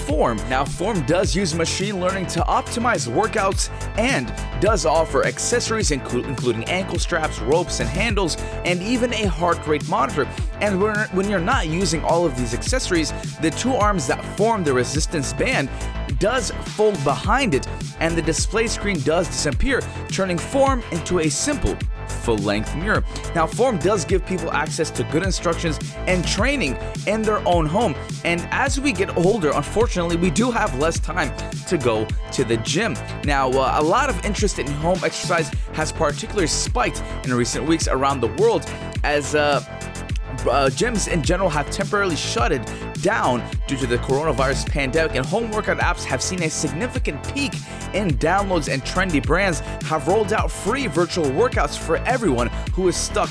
Form. 0.06 0.36
Now, 0.50 0.62
Form 0.62 1.00
does 1.06 1.34
use 1.34 1.54
machine 1.54 2.00
learning 2.00 2.26
to 2.26 2.40
optimize 2.40 3.08
workouts 3.08 3.70
and 3.98 4.30
does 4.60 4.84
offer 4.84 5.24
accessories 5.24 5.90
inclu- 5.90 6.24
including 6.24 6.64
ankle 6.64 6.98
straps, 6.98 7.40
ropes, 7.40 7.80
and 7.80 7.88
handles, 7.88 8.36
and 8.66 8.82
even 8.82 9.14
a 9.14 9.24
heart 9.24 9.66
rate 9.66 9.88
monitor. 9.88 10.28
And 10.60 10.80
when, 10.80 10.96
when 11.16 11.30
you're 11.30 11.40
not 11.40 11.66
using 11.68 12.04
all 12.04 12.26
of 12.26 12.36
these 12.36 12.52
accessories, 12.52 13.12
the 13.40 13.50
two 13.50 13.72
arms 13.74 14.06
that 14.08 14.22
form 14.36 14.64
the 14.64 14.74
resistance 14.74 15.32
band 15.32 15.70
does 16.18 16.50
fold 16.76 17.02
behind 17.04 17.54
it, 17.54 17.66
and 18.00 18.14
the 18.14 18.22
display 18.22 18.66
screen 18.66 19.00
does 19.00 19.28
disappear, 19.28 19.80
turning 20.08 20.36
Form 20.36 20.82
into 20.92 21.20
a 21.20 21.30
simple 21.30 21.76
full 22.26 22.38
length 22.38 22.74
mirror. 22.74 23.04
Now, 23.36 23.46
Form 23.46 23.78
does 23.78 24.04
give 24.04 24.26
people 24.26 24.50
access 24.52 24.90
to 24.90 25.04
good 25.04 25.22
instructions 25.22 25.78
and 26.08 26.26
training 26.26 26.76
in 27.06 27.22
their 27.22 27.40
own 27.46 27.66
home. 27.66 27.94
And 28.24 28.46
as 28.50 28.80
we 28.80 28.92
get 28.92 29.16
older, 29.16 29.52
unfortunately, 29.54 30.16
we 30.16 30.30
do 30.30 30.50
have 30.50 30.76
less 30.80 30.98
time 30.98 31.30
to 31.68 31.78
go 31.78 32.04
to 32.32 32.44
the 32.44 32.56
gym. 32.58 32.96
Now, 33.24 33.48
uh, 33.50 33.76
a 33.78 33.82
lot 33.82 34.10
of 34.10 34.24
interest 34.24 34.58
in 34.58 34.66
home 34.66 34.98
exercise 35.04 35.48
has 35.74 35.92
particularly 35.92 36.48
spiked 36.48 37.00
in 37.24 37.32
recent 37.32 37.64
weeks 37.64 37.86
around 37.86 38.20
the 38.20 38.32
world 38.42 38.68
as 39.04 39.36
uh, 39.36 39.60
uh, 40.48 40.68
gyms 40.68 41.10
in 41.12 41.22
general 41.22 41.48
have 41.50 41.70
temporarily 41.70 42.16
shuttered 42.16 42.64
down 43.02 43.42
due 43.66 43.76
to 43.76 43.86
the 43.86 43.98
coronavirus 43.98 44.68
pandemic, 44.68 45.16
and 45.16 45.24
home 45.24 45.50
workout 45.50 45.78
apps 45.78 46.04
have 46.04 46.22
seen 46.22 46.42
a 46.42 46.50
significant 46.50 47.22
peak 47.34 47.52
in 47.94 48.10
downloads, 48.18 48.72
and 48.72 48.82
trendy 48.82 49.22
brands 49.22 49.60
have 49.88 50.06
rolled 50.08 50.32
out 50.32 50.50
free 50.50 50.86
virtual 50.86 51.26
workouts 51.26 51.78
for 51.78 51.98
everyone 51.98 52.48
who 52.72 52.88
is 52.88 52.96
stuck 52.96 53.30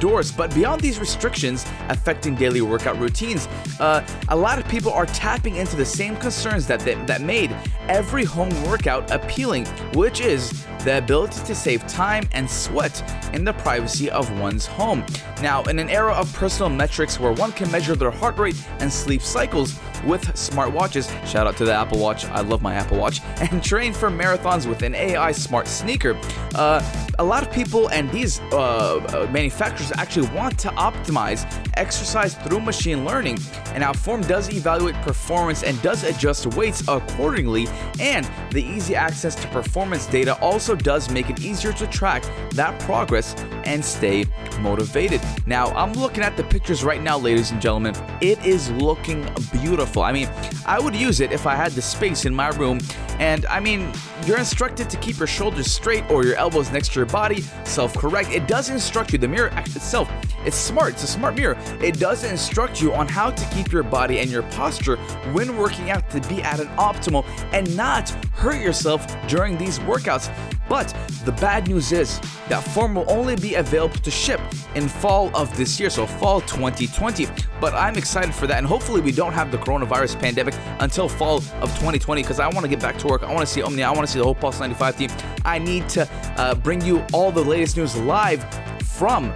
outdoors. 0.00 0.32
But 0.32 0.54
beyond 0.54 0.80
these 0.80 0.98
restrictions 0.98 1.66
affecting 1.88 2.34
daily 2.34 2.62
workout 2.62 2.98
routines, 2.98 3.46
uh, 3.78 4.06
a 4.28 4.36
lot 4.36 4.58
of 4.58 4.66
people 4.68 4.92
are 4.92 5.06
tapping 5.06 5.56
into 5.56 5.76
the 5.76 5.84
same 5.84 6.16
concerns 6.16 6.66
that 6.66 6.80
they, 6.80 6.94
that 7.04 7.20
made 7.20 7.54
every 7.88 8.24
home 8.24 8.50
workout 8.64 9.10
appealing, 9.10 9.66
which 9.94 10.20
is 10.20 10.64
the 10.84 10.96
ability 10.96 11.44
to 11.44 11.54
save 11.54 11.86
time 11.86 12.26
and 12.32 12.48
sweat 12.48 13.02
in 13.34 13.44
the 13.44 13.52
privacy 13.52 14.10
of 14.10 14.26
one's 14.40 14.64
home. 14.64 15.04
Now, 15.42 15.62
in 15.64 15.78
an 15.78 15.90
era 15.90 16.12
of 16.12 16.32
personal 16.32 16.70
metrics 16.70 17.20
where 17.20 17.32
one 17.32 17.52
can 17.52 17.70
measure 17.70 17.94
their 17.94 18.10
heart 18.10 18.38
rate 18.38 18.56
and 18.78 18.90
sleep 18.90 19.20
cycles 19.20 19.78
with 20.04 20.22
smartwatches, 20.34 21.10
shout 21.26 21.46
out 21.46 21.56
to 21.58 21.64
the 21.64 21.74
Apple 21.74 21.98
Watch, 21.98 22.24
I 22.26 22.40
love 22.40 22.62
my 22.62 22.74
Apple 22.74 22.98
Watch, 22.98 23.20
and 23.50 23.62
train 23.62 23.92
for 23.92 24.10
marathons 24.10 24.66
with 24.66 24.82
an 24.82 24.94
AI 24.94 25.32
smart 25.32 25.66
sneaker, 25.66 26.18
uh, 26.54 26.80
a 27.18 27.24
lot 27.24 27.42
of 27.42 27.52
people 27.52 27.90
and 27.90 28.10
these 28.10 28.40
uh, 28.52 28.96
uh, 28.96 29.28
manufacturers 29.30 29.92
actually 29.96 30.28
want 30.28 30.58
to 30.58 30.68
optimize 30.70 31.44
exercise 31.74 32.34
through 32.34 32.60
machine 32.60 33.04
learning. 33.04 33.38
And 33.74 33.84
our 33.84 33.94
form 33.94 34.22
does 34.22 34.52
evaluate 34.52 34.94
performance 35.02 35.62
and 35.62 35.80
does 35.82 36.02
adjust 36.04 36.46
weights 36.54 36.82
accordingly. 36.88 37.68
And 37.98 38.28
the 38.50 38.62
easy 38.62 38.96
access 38.96 39.34
to 39.34 39.48
performance 39.48 40.06
data 40.06 40.38
also 40.40 40.74
does 40.74 41.10
make 41.10 41.28
it 41.28 41.40
easier 41.40 41.72
to 41.74 41.86
track 41.86 42.24
that 42.52 42.78
progress 42.80 43.34
and 43.64 43.84
stay 43.84 44.24
motivated. 44.60 45.20
Now, 45.46 45.66
I'm 45.72 45.92
looking 45.92 46.22
at 46.22 46.36
the 46.36 46.44
pictures 46.44 46.82
right 46.82 47.02
now, 47.02 47.18
ladies 47.18 47.50
and 47.50 47.60
gentlemen. 47.60 47.94
It 48.22 48.44
is 48.44 48.70
looking 48.70 49.28
beautiful. 49.52 49.89
I 49.98 50.12
mean, 50.12 50.28
I 50.66 50.78
would 50.78 50.94
use 50.94 51.20
it 51.20 51.32
if 51.32 51.46
I 51.46 51.54
had 51.54 51.72
the 51.72 51.82
space 51.82 52.24
in 52.24 52.34
my 52.34 52.48
room. 52.48 52.80
And 53.18 53.44
I 53.46 53.60
mean, 53.60 53.92
you're 54.24 54.38
instructed 54.38 54.88
to 54.90 54.96
keep 54.96 55.18
your 55.18 55.26
shoulders 55.26 55.70
straight 55.70 56.08
or 56.10 56.24
your 56.24 56.36
elbows 56.36 56.72
next 56.72 56.92
to 56.92 57.00
your 57.00 57.06
body, 57.06 57.42
self 57.64 57.96
correct. 57.96 58.30
It 58.30 58.46
does 58.46 58.70
instruct 58.70 59.12
you, 59.12 59.18
the 59.18 59.28
mirror 59.28 59.50
itself, 59.56 60.10
it's 60.44 60.56
smart, 60.56 60.94
it's 60.94 61.04
a 61.04 61.06
smart 61.06 61.34
mirror. 61.34 61.58
It 61.82 61.98
does 61.98 62.24
instruct 62.24 62.80
you 62.80 62.94
on 62.94 63.08
how 63.08 63.30
to 63.30 63.54
keep 63.54 63.72
your 63.72 63.82
body 63.82 64.20
and 64.20 64.30
your 64.30 64.42
posture 64.44 64.96
when 65.32 65.56
working 65.56 65.90
out 65.90 66.08
to 66.10 66.20
be 66.28 66.42
at 66.42 66.60
an 66.60 66.68
optimal 66.76 67.26
and 67.52 67.76
not 67.76 68.08
hurt 68.32 68.60
yourself 68.60 69.06
during 69.28 69.58
these 69.58 69.78
workouts. 69.80 70.30
But 70.70 70.96
the 71.24 71.32
bad 71.32 71.66
news 71.66 71.90
is 71.90 72.20
that 72.48 72.62
form 72.62 72.94
will 72.94 73.04
only 73.08 73.34
be 73.34 73.56
available 73.56 73.98
to 73.98 74.10
ship 74.10 74.40
in 74.76 74.88
fall 74.88 75.34
of 75.34 75.54
this 75.56 75.80
year, 75.80 75.90
so 75.90 76.06
fall 76.06 76.40
2020. 76.42 77.26
But 77.60 77.74
I'm 77.74 77.96
excited 77.96 78.32
for 78.32 78.46
that, 78.46 78.58
and 78.58 78.66
hopefully 78.68 79.00
we 79.00 79.10
don't 79.10 79.32
have 79.32 79.50
the 79.50 79.58
coronavirus 79.58 80.20
pandemic 80.20 80.54
until 80.78 81.08
fall 81.08 81.38
of 81.38 81.70
2020 81.80 82.22
because 82.22 82.38
I 82.38 82.46
want 82.46 82.60
to 82.60 82.68
get 82.68 82.78
back 82.78 82.98
to 82.98 83.08
work. 83.08 83.24
I 83.24 83.34
want 83.34 83.40
to 83.40 83.52
see 83.52 83.62
Omnia. 83.62 83.88
I 83.88 83.90
want 83.90 84.06
to 84.06 84.12
see 84.12 84.20
the 84.20 84.24
whole 84.24 84.34
Pulse 84.34 84.60
95 84.60 84.96
team. 84.96 85.10
I 85.44 85.58
need 85.58 85.88
to 85.90 86.08
uh, 86.36 86.54
bring 86.54 86.80
you 86.82 87.04
all 87.12 87.32
the 87.32 87.44
latest 87.44 87.76
news 87.76 87.96
live 87.96 88.46
from 88.84 89.34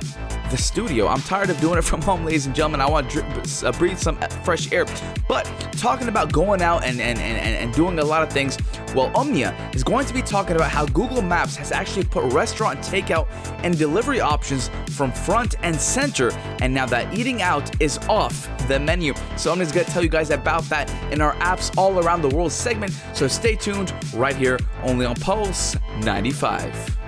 the 0.51 0.57
studio. 0.57 1.07
I'm 1.07 1.21
tired 1.23 1.51
of 1.51 1.61
doing 1.61 1.79
it 1.79 1.83
from 1.83 2.03
home, 2.03 2.25
ladies 2.25 2.47
and 2.47 2.55
gentlemen. 2.55 2.81
I 2.81 2.89
want 2.89 3.11
to 3.11 3.67
uh, 3.67 3.73
breathe 3.73 3.99
some 3.99 4.17
fresh 4.45 4.71
air. 4.73 4.87
But 5.29 5.45
talking 5.73 6.09
about 6.09 6.33
going 6.33 6.63
out 6.63 6.85
and, 6.85 7.01
and, 7.01 7.19
and, 7.19 7.39
and 7.39 7.75
doing 7.75 7.99
a 7.99 8.05
lot 8.05 8.23
of 8.23 8.33
things, 8.33 8.59
well, 8.95 9.11
Omnia 9.17 9.55
is 9.75 9.83
going 9.83 10.07
to 10.07 10.15
be 10.15 10.23
talking 10.23 10.57
about 10.57 10.71
how 10.71 10.87
Google 10.87 11.23
Maps 11.23 11.57
has 11.57 11.73
actually 11.73 12.05
put 12.05 12.33
restaurant 12.33 12.81
takeout 12.81 13.27
and 13.65 13.77
delivery 13.77 14.21
options 14.21 14.71
from 14.91 15.13
front 15.13 15.57
and 15.63 15.75
center. 15.77 16.31
And 16.61 16.73
now 16.73 16.87
that 16.87 17.17
eating 17.17 17.43
out 17.43 17.81
is 17.81 17.99
off 18.09 18.49
the 18.69 18.79
menu. 18.79 19.15
So 19.37 19.53
Omnia's 19.53 19.73
going 19.73 19.87
to 19.87 19.93
tell 19.93 20.03
you 20.03 20.09
guys 20.09 20.31
about 20.31 20.63
that 20.65 20.91
in 21.13 21.21
our 21.21 21.35
apps 21.37 21.77
all 21.77 21.99
around 21.99 22.23
the 22.23 22.29
world 22.29 22.53
segment. 22.53 22.93
So 23.13 23.29
stay 23.29 23.57
tuned 23.57 23.93
right 24.15 24.37
here 24.37 24.59
only 24.83 25.07
on 25.07 25.17
Pulse 25.17 25.77
95. 26.03 27.04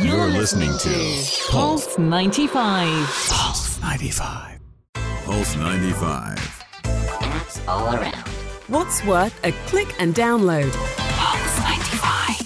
You're 0.00 0.26
listening 0.28 0.72
to 0.78 1.22
Pulse 1.50 1.98
95. 1.98 2.88
Pulse 3.28 3.78
95. 3.82 4.58
Pulse 5.26 5.56
95. 5.56 6.38
Apps 6.84 7.68
all 7.68 7.94
around. 7.94 8.26
What's 8.68 9.04
worth 9.04 9.38
a 9.44 9.52
click 9.68 9.88
and 10.00 10.14
download? 10.14 11.01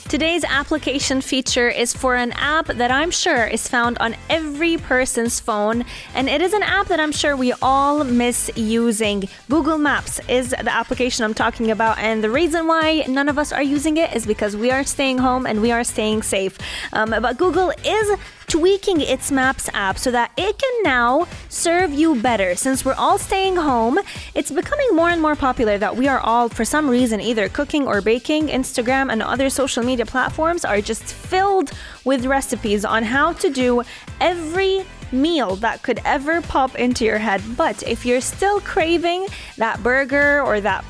Today's 0.09 0.45
application 0.45 1.21
feature 1.21 1.69
is 1.69 1.93
for 1.93 2.15
an 2.15 2.31
app 2.33 2.67
that 2.67 2.93
I'm 2.93 3.11
sure 3.11 3.45
is 3.45 3.67
found 3.67 3.99
on 3.99 4.15
every 4.31 4.77
person's 4.77 5.41
phone, 5.41 5.85
and 6.15 6.29
it 6.29 6.41
is 6.41 6.53
an 6.53 6.63
app 6.63 6.87
that 6.87 7.01
I'm 7.01 7.11
sure 7.11 7.37
we 7.37 7.53
all 7.61 8.05
miss 8.05 8.49
using. 8.55 9.29
Google 9.51 9.79
Maps 9.79 10.21
is 10.29 10.51
the 10.51 10.73
application 10.73 11.25
I'm 11.25 11.35
talking 11.35 11.73
about, 11.73 11.99
and 11.99 12.23
the 12.23 12.31
reason 12.31 12.69
why 12.69 13.05
none 13.09 13.29
of 13.29 13.37
us 13.37 13.51
are 13.51 13.65
using 13.65 13.97
it 13.97 14.15
is 14.15 14.27
because 14.27 14.57
we 14.57 14.71
are 14.71 14.85
staying 14.85 15.19
home 15.19 15.45
and 15.45 15.61
we 15.61 15.73
are 15.73 15.83
staying 15.83 16.23
safe. 16.23 16.57
Um, 16.93 17.11
but 17.11 17.37
Google 17.37 17.73
is 17.85 18.19
tweaking 18.57 19.03
its 19.03 19.31
Maps 19.31 19.69
app 19.75 19.99
so 19.99 20.11
that 20.11 20.33
it 20.39 20.57
can 20.57 20.83
now 20.83 21.29
serve 21.51 21.93
you 21.93 22.15
better. 22.23 22.55
Since 22.55 22.87
we're 22.87 22.95
all 22.95 23.19
staying 23.19 23.57
home, 23.57 23.99
it's 24.35 24.51
becoming 24.51 24.97
more 24.97 25.11
and 25.11 25.21
more 25.21 25.37
popular 25.37 25.77
that 25.77 25.95
we 25.95 26.09
are 26.09 26.21
all, 26.21 26.49
for 26.49 26.65
some 26.65 26.89
reason, 26.89 27.21
either 27.21 27.51
cooking 27.51 27.87
or 27.87 28.01
baking. 28.01 28.49
Instagram 28.49 29.13
and 29.13 29.23
other 29.23 29.51
social 29.51 29.85
media 29.85 30.07
platforms 30.07 30.65
are 30.65 30.81
just 30.81 31.03
filled 31.03 31.71
with 32.07 32.25
recipes 32.25 32.87
on 32.87 33.03
how 33.03 33.35
to 33.35 33.51
do 33.51 33.83
every 34.23 34.87
meal 35.13 35.57
that 35.57 35.83
could 35.83 36.01
ever 36.07 36.41
pop 36.41 36.75
into 36.77 37.05
your 37.05 37.19
head. 37.19 37.43
But 37.59 37.83
if 37.83 38.07
you're 38.07 38.23
still 38.23 38.61
craving 38.61 39.27
that 39.59 39.83
burger 39.83 40.41
or 40.41 40.63
that 40.63 40.83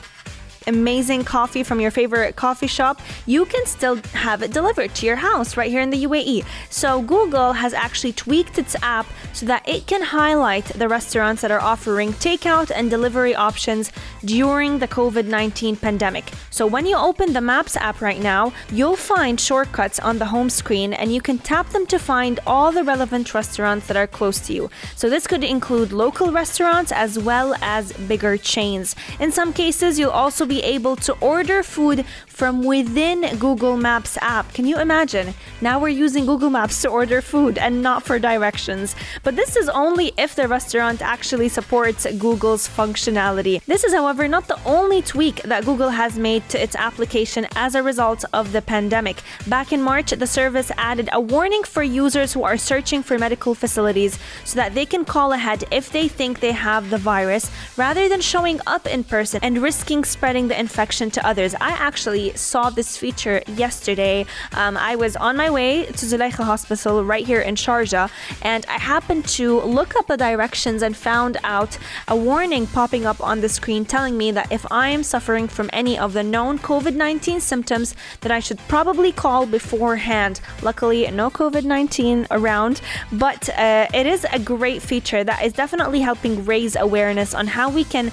amazing 0.66 1.24
coffee 1.24 1.62
from 1.62 1.80
your 1.80 1.90
favorite 1.90 2.36
coffee 2.36 2.66
shop, 2.66 3.00
you 3.26 3.44
can 3.44 3.64
still 3.66 3.96
have 4.12 4.42
it 4.42 4.52
delivered 4.52 4.94
to 4.96 5.06
your 5.06 5.16
house 5.16 5.56
right 5.56 5.70
here 5.70 5.80
in 5.80 5.90
the 5.90 6.04
UAE. 6.04 6.44
So 6.70 7.02
Google 7.02 7.52
has 7.52 7.72
actually 7.72 8.12
tweaked 8.12 8.58
its 8.58 8.76
app 8.82 9.06
so 9.32 9.46
that 9.46 9.66
it 9.68 9.86
can 9.86 10.02
highlight 10.02 10.66
the 10.66 10.88
restaurants 10.88 11.42
that 11.42 11.50
are 11.50 11.60
offering 11.60 12.12
takeout 12.14 12.70
and 12.74 12.90
delivery 12.90 13.34
options 13.34 13.92
during 14.24 14.78
the 14.78 14.88
COVID 14.88 15.26
19 15.26 15.76
pandemic. 15.76 16.32
So 16.50 16.66
when 16.66 16.86
you 16.86 16.96
open 16.96 17.32
the 17.32 17.40
Maps 17.40 17.76
app 17.76 18.00
right 18.00 18.20
now, 18.20 18.52
you'll 18.72 18.96
find 18.96 19.40
shortcuts 19.40 19.98
on 20.00 20.18
the 20.18 20.26
home 20.26 20.50
screen 20.50 20.92
and 20.92 21.12
you 21.12 21.20
can 21.20 21.38
tap 21.38 21.70
them 21.70 21.86
to 21.86 21.98
find 21.98 22.40
all 22.46 22.72
the 22.72 22.84
relevant 22.84 23.32
restaurants 23.34 23.86
that 23.86 23.96
are 23.96 24.06
close 24.06 24.40
to 24.46 24.52
you. 24.52 24.70
So 24.94 25.08
this 25.08 25.26
could 25.26 25.44
include 25.44 25.92
local 25.92 26.32
restaurants 26.32 26.92
as 26.92 27.18
well 27.18 27.54
as 27.60 27.92
bigger 27.92 28.36
chains. 28.36 28.96
In 29.20 29.30
some 29.32 29.52
cases, 29.52 29.98
you'll 29.98 30.10
also 30.10 30.46
be 30.46 30.55
able 30.62 30.96
to 30.96 31.12
order 31.20 31.62
food 31.62 32.04
from 32.36 32.62
within 32.62 33.38
Google 33.38 33.78
Maps 33.78 34.18
app. 34.20 34.52
Can 34.52 34.66
you 34.66 34.78
imagine? 34.78 35.32
Now 35.62 35.80
we're 35.80 35.88
using 35.88 36.26
Google 36.26 36.50
Maps 36.50 36.82
to 36.82 36.88
order 36.90 37.22
food 37.22 37.56
and 37.56 37.80
not 37.80 38.02
for 38.02 38.18
directions. 38.18 38.94
But 39.22 39.36
this 39.36 39.56
is 39.56 39.70
only 39.70 40.12
if 40.18 40.34
the 40.34 40.46
restaurant 40.46 41.00
actually 41.00 41.48
supports 41.48 42.06
Google's 42.18 42.68
functionality. 42.68 43.64
This 43.64 43.84
is, 43.84 43.94
however, 43.94 44.28
not 44.28 44.48
the 44.48 44.62
only 44.66 45.00
tweak 45.00 45.44
that 45.44 45.64
Google 45.64 45.88
has 45.88 46.18
made 46.18 46.46
to 46.50 46.62
its 46.62 46.76
application 46.76 47.46
as 47.56 47.74
a 47.74 47.82
result 47.82 48.22
of 48.34 48.52
the 48.52 48.60
pandemic. 48.60 49.22
Back 49.46 49.72
in 49.72 49.80
March, 49.80 50.10
the 50.10 50.26
service 50.26 50.70
added 50.76 51.08
a 51.14 51.20
warning 51.20 51.62
for 51.62 51.82
users 51.82 52.34
who 52.34 52.44
are 52.44 52.58
searching 52.58 53.02
for 53.02 53.18
medical 53.18 53.54
facilities 53.54 54.18
so 54.44 54.56
that 54.56 54.74
they 54.74 54.84
can 54.84 55.06
call 55.06 55.32
ahead 55.32 55.64
if 55.70 55.90
they 55.90 56.06
think 56.06 56.40
they 56.40 56.52
have 56.52 56.90
the 56.90 56.98
virus 56.98 57.50
rather 57.78 58.10
than 58.10 58.20
showing 58.20 58.60
up 58.66 58.86
in 58.86 59.04
person 59.04 59.40
and 59.42 59.62
risking 59.62 60.04
spreading 60.04 60.48
the 60.48 60.60
infection 60.60 61.10
to 61.12 61.26
others. 61.26 61.54
I 61.54 61.70
actually 61.70 62.25
saw 62.34 62.70
this 62.70 62.96
feature 62.96 63.42
yesterday. 63.46 64.26
Um, 64.52 64.76
I 64.76 64.96
was 64.96 65.16
on 65.16 65.36
my 65.36 65.50
way 65.50 65.86
to 65.86 66.06
Zulekha 66.06 66.44
Hospital 66.44 67.04
right 67.04 67.26
here 67.26 67.40
in 67.40 67.54
Sharjah, 67.54 68.10
and 68.42 68.64
I 68.66 68.78
happened 68.78 69.26
to 69.28 69.60
look 69.60 69.96
up 69.96 70.06
the 70.06 70.16
directions 70.16 70.82
and 70.82 70.96
found 70.96 71.36
out 71.44 71.78
a 72.08 72.16
warning 72.16 72.66
popping 72.66 73.06
up 73.06 73.20
on 73.20 73.40
the 73.40 73.48
screen 73.48 73.84
telling 73.84 74.16
me 74.16 74.30
that 74.32 74.50
if 74.50 74.64
I 74.70 74.88
am 74.88 75.02
suffering 75.02 75.48
from 75.48 75.70
any 75.72 75.98
of 75.98 76.12
the 76.12 76.22
known 76.22 76.58
COVID 76.58 76.94
19 76.94 77.40
symptoms, 77.40 77.94
that 78.20 78.32
I 78.32 78.40
should 78.40 78.58
probably 78.68 79.12
call 79.12 79.46
beforehand. 79.46 80.40
Luckily, 80.62 81.10
no 81.10 81.30
COVID 81.30 81.64
19 81.64 82.26
around, 82.30 82.80
but 83.12 83.48
uh, 83.50 83.86
it 83.94 84.06
is 84.06 84.26
a 84.32 84.38
great 84.38 84.82
feature 84.82 85.24
that 85.24 85.42
is 85.44 85.52
definitely 85.52 86.00
helping 86.00 86.44
raise 86.44 86.76
awareness 86.76 87.34
on 87.34 87.46
how 87.46 87.70
we 87.70 87.84
can 87.84 88.10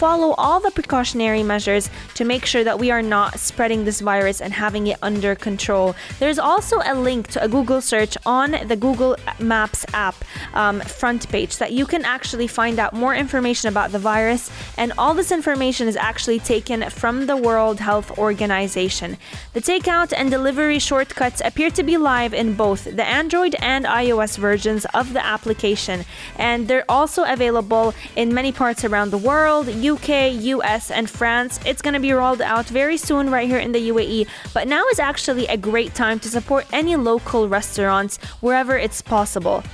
follow 0.00 0.32
all 0.38 0.60
the 0.60 0.70
precautionary 0.70 1.42
measures 1.42 1.90
to 2.14 2.24
make 2.24 2.46
sure 2.46 2.64
that 2.64 2.78
we 2.78 2.90
are 2.90 3.02
not 3.02 3.38
spreading 3.38 3.84
this 3.84 4.00
virus 4.00 4.40
and 4.40 4.50
having 4.50 4.86
it 4.86 4.96
under 5.02 5.34
control. 5.34 5.94
There's 6.18 6.38
also 6.38 6.80
a 6.86 6.94
link 6.94 7.28
to 7.34 7.44
a 7.44 7.48
Google 7.48 7.82
search 7.82 8.16
on 8.24 8.56
the 8.66 8.76
Google 8.76 9.14
Maps 9.38 9.84
app 9.92 10.14
um, 10.54 10.80
front 10.80 11.28
page 11.28 11.58
that 11.58 11.72
you 11.72 11.84
can 11.84 12.02
actually 12.06 12.46
find 12.46 12.78
out 12.78 12.94
more 12.94 13.14
information 13.14 13.68
about 13.68 13.92
the 13.92 13.98
virus, 13.98 14.50
and 14.78 14.90
all 14.96 15.12
this 15.12 15.30
information 15.30 15.86
is 15.86 15.96
actually 15.96 16.38
taken 16.38 16.88
from 16.88 17.26
the 17.26 17.36
World 17.36 17.78
Health 17.80 18.16
Organization. 18.16 19.18
The 19.52 19.60
takeout 19.60 20.14
and 20.16 20.30
delivery 20.30 20.78
shortcuts 20.78 21.42
appear 21.44 21.68
to 21.72 21.82
be 21.82 21.98
live 21.98 22.32
in 22.32 22.54
both 22.54 22.84
the 22.84 23.04
Android 23.04 23.54
and 23.60 23.84
iOS 23.84 24.38
versions 24.38 24.86
of 24.94 25.12
the 25.12 25.22
application, 25.34 26.06
and 26.36 26.68
they're 26.68 26.90
also 26.90 27.24
available 27.24 27.92
in 28.16 28.32
many 28.32 28.50
parts 28.50 28.82
around 28.82 29.10
the 29.10 29.18
world. 29.18 29.68
UK, 29.90 30.32
US, 30.54 30.90
and 30.90 31.10
France. 31.10 31.58
It's 31.66 31.82
going 31.82 31.94
to 31.94 32.00
be 32.00 32.12
rolled 32.12 32.40
out 32.40 32.66
very 32.66 32.96
soon 32.96 33.30
right 33.30 33.48
here 33.48 33.58
in 33.58 33.72
the 33.72 33.88
UAE, 33.90 34.28
but 34.54 34.68
now 34.68 34.86
is 34.92 35.00
actually 35.00 35.46
a 35.46 35.56
great 35.56 35.94
time 35.94 36.20
to 36.20 36.28
support 36.28 36.66
any 36.72 36.96
local 36.96 37.48
restaurants 37.48 38.18
wherever 38.40 38.76
it's 38.76 39.02
possible. 39.02 39.64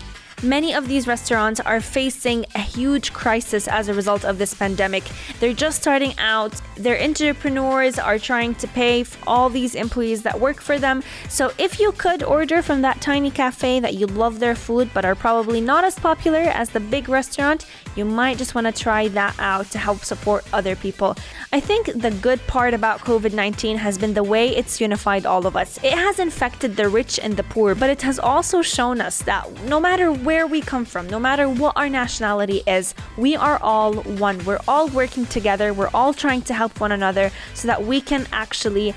Many 0.43 0.75
of 0.75 0.87
these 0.87 1.07
restaurants 1.07 1.61
are 1.61 1.81
facing 1.81 2.45
a 2.55 2.59
huge 2.59 3.15
crisis 3.15 3.67
as 3.67 3.89
a 3.89 3.95
result 3.95 4.23
of 4.23 4.37
this 4.37 4.53
pandemic. 4.53 5.03
They're 5.41 5.55
just 5.55 5.81
starting 5.81 6.13
out, 6.19 6.61
their 6.77 7.03
entrepreneurs 7.03 7.99
are 7.99 8.19
trying 8.19 8.55
to 8.57 8.69
pay 8.69 9.07
all 9.27 9.49
these 9.49 9.75
employees 9.75 10.23
that 10.25 10.39
work 10.39 10.61
for 10.61 10.79
them. 10.79 11.03
So, 11.31 11.53
if 11.57 11.81
you 11.81 11.91
could 11.93 12.23
order 12.23 12.61
from 12.61 12.83
that 12.83 13.01
tiny 13.01 13.31
cafe 13.31 13.81
that 13.81 13.95
you 13.95 14.07
love 14.07 14.39
their 14.39 14.55
food 14.55 14.91
but 14.93 15.07
are 15.07 15.15
probably 15.15 15.63
not 15.63 15.85
as 15.85 15.99
popular 15.99 16.41
as 16.41 16.69
the 16.69 16.81
big 16.81 17.09
restaurant, 17.09 17.65
you 17.95 18.05
might 18.05 18.37
just 18.37 18.55
want 18.55 18.67
to 18.67 18.73
try 18.75 19.09
that 19.09 19.35
out 19.39 19.71
to 19.71 19.79
help 19.79 20.05
support 20.05 20.45
other 20.53 20.77
people. 20.77 21.17
I 21.51 21.61
think 21.61 21.87
the 21.87 22.11
good 22.11 22.47
part 22.47 22.75
about 22.75 23.01
COVID 23.01 23.33
19 23.33 23.79
has 23.79 23.97
been 23.97 24.13
the 24.13 24.23
way 24.23 24.55
it's 24.55 24.83
unified 24.83 25.25
all 25.25 25.47
of 25.47 25.57
us. 25.57 25.79
It 25.83 25.95
has 25.95 26.19
infected 26.19 26.77
the 26.77 26.91
rich 26.91 27.19
and 27.19 27.39
the 27.39 27.45
poor, 27.45 27.75
but 27.75 27.89
it 27.89 28.03
has 28.03 28.19
also 28.19 28.61
shown 28.61 29.01
us 29.01 29.23
that 29.23 29.51
no 29.65 29.81
matter 29.81 30.13
where 30.27 30.49
we 30.49 30.61
come 30.61 30.85
from, 30.85 31.09
no 31.09 31.21
matter 31.21 31.49
what 31.49 31.77
our 31.77 31.89
nationality 31.89 32.61
is, 32.67 32.97
we 33.17 33.37
are 33.37 33.61
all 33.63 33.95
one. 33.95 34.45
We're 34.45 34.59
all 34.67 34.89
working 34.89 35.25
together, 35.27 35.73
we're 35.73 35.95
all 35.95 36.13
trying 36.13 36.43
to 36.43 36.53
help 36.53 36.81
one 36.81 36.91
another 36.91 37.31
so 37.55 37.69
that 37.69 37.85
we 37.85 38.01
can 38.01 38.27
actually 38.33 38.93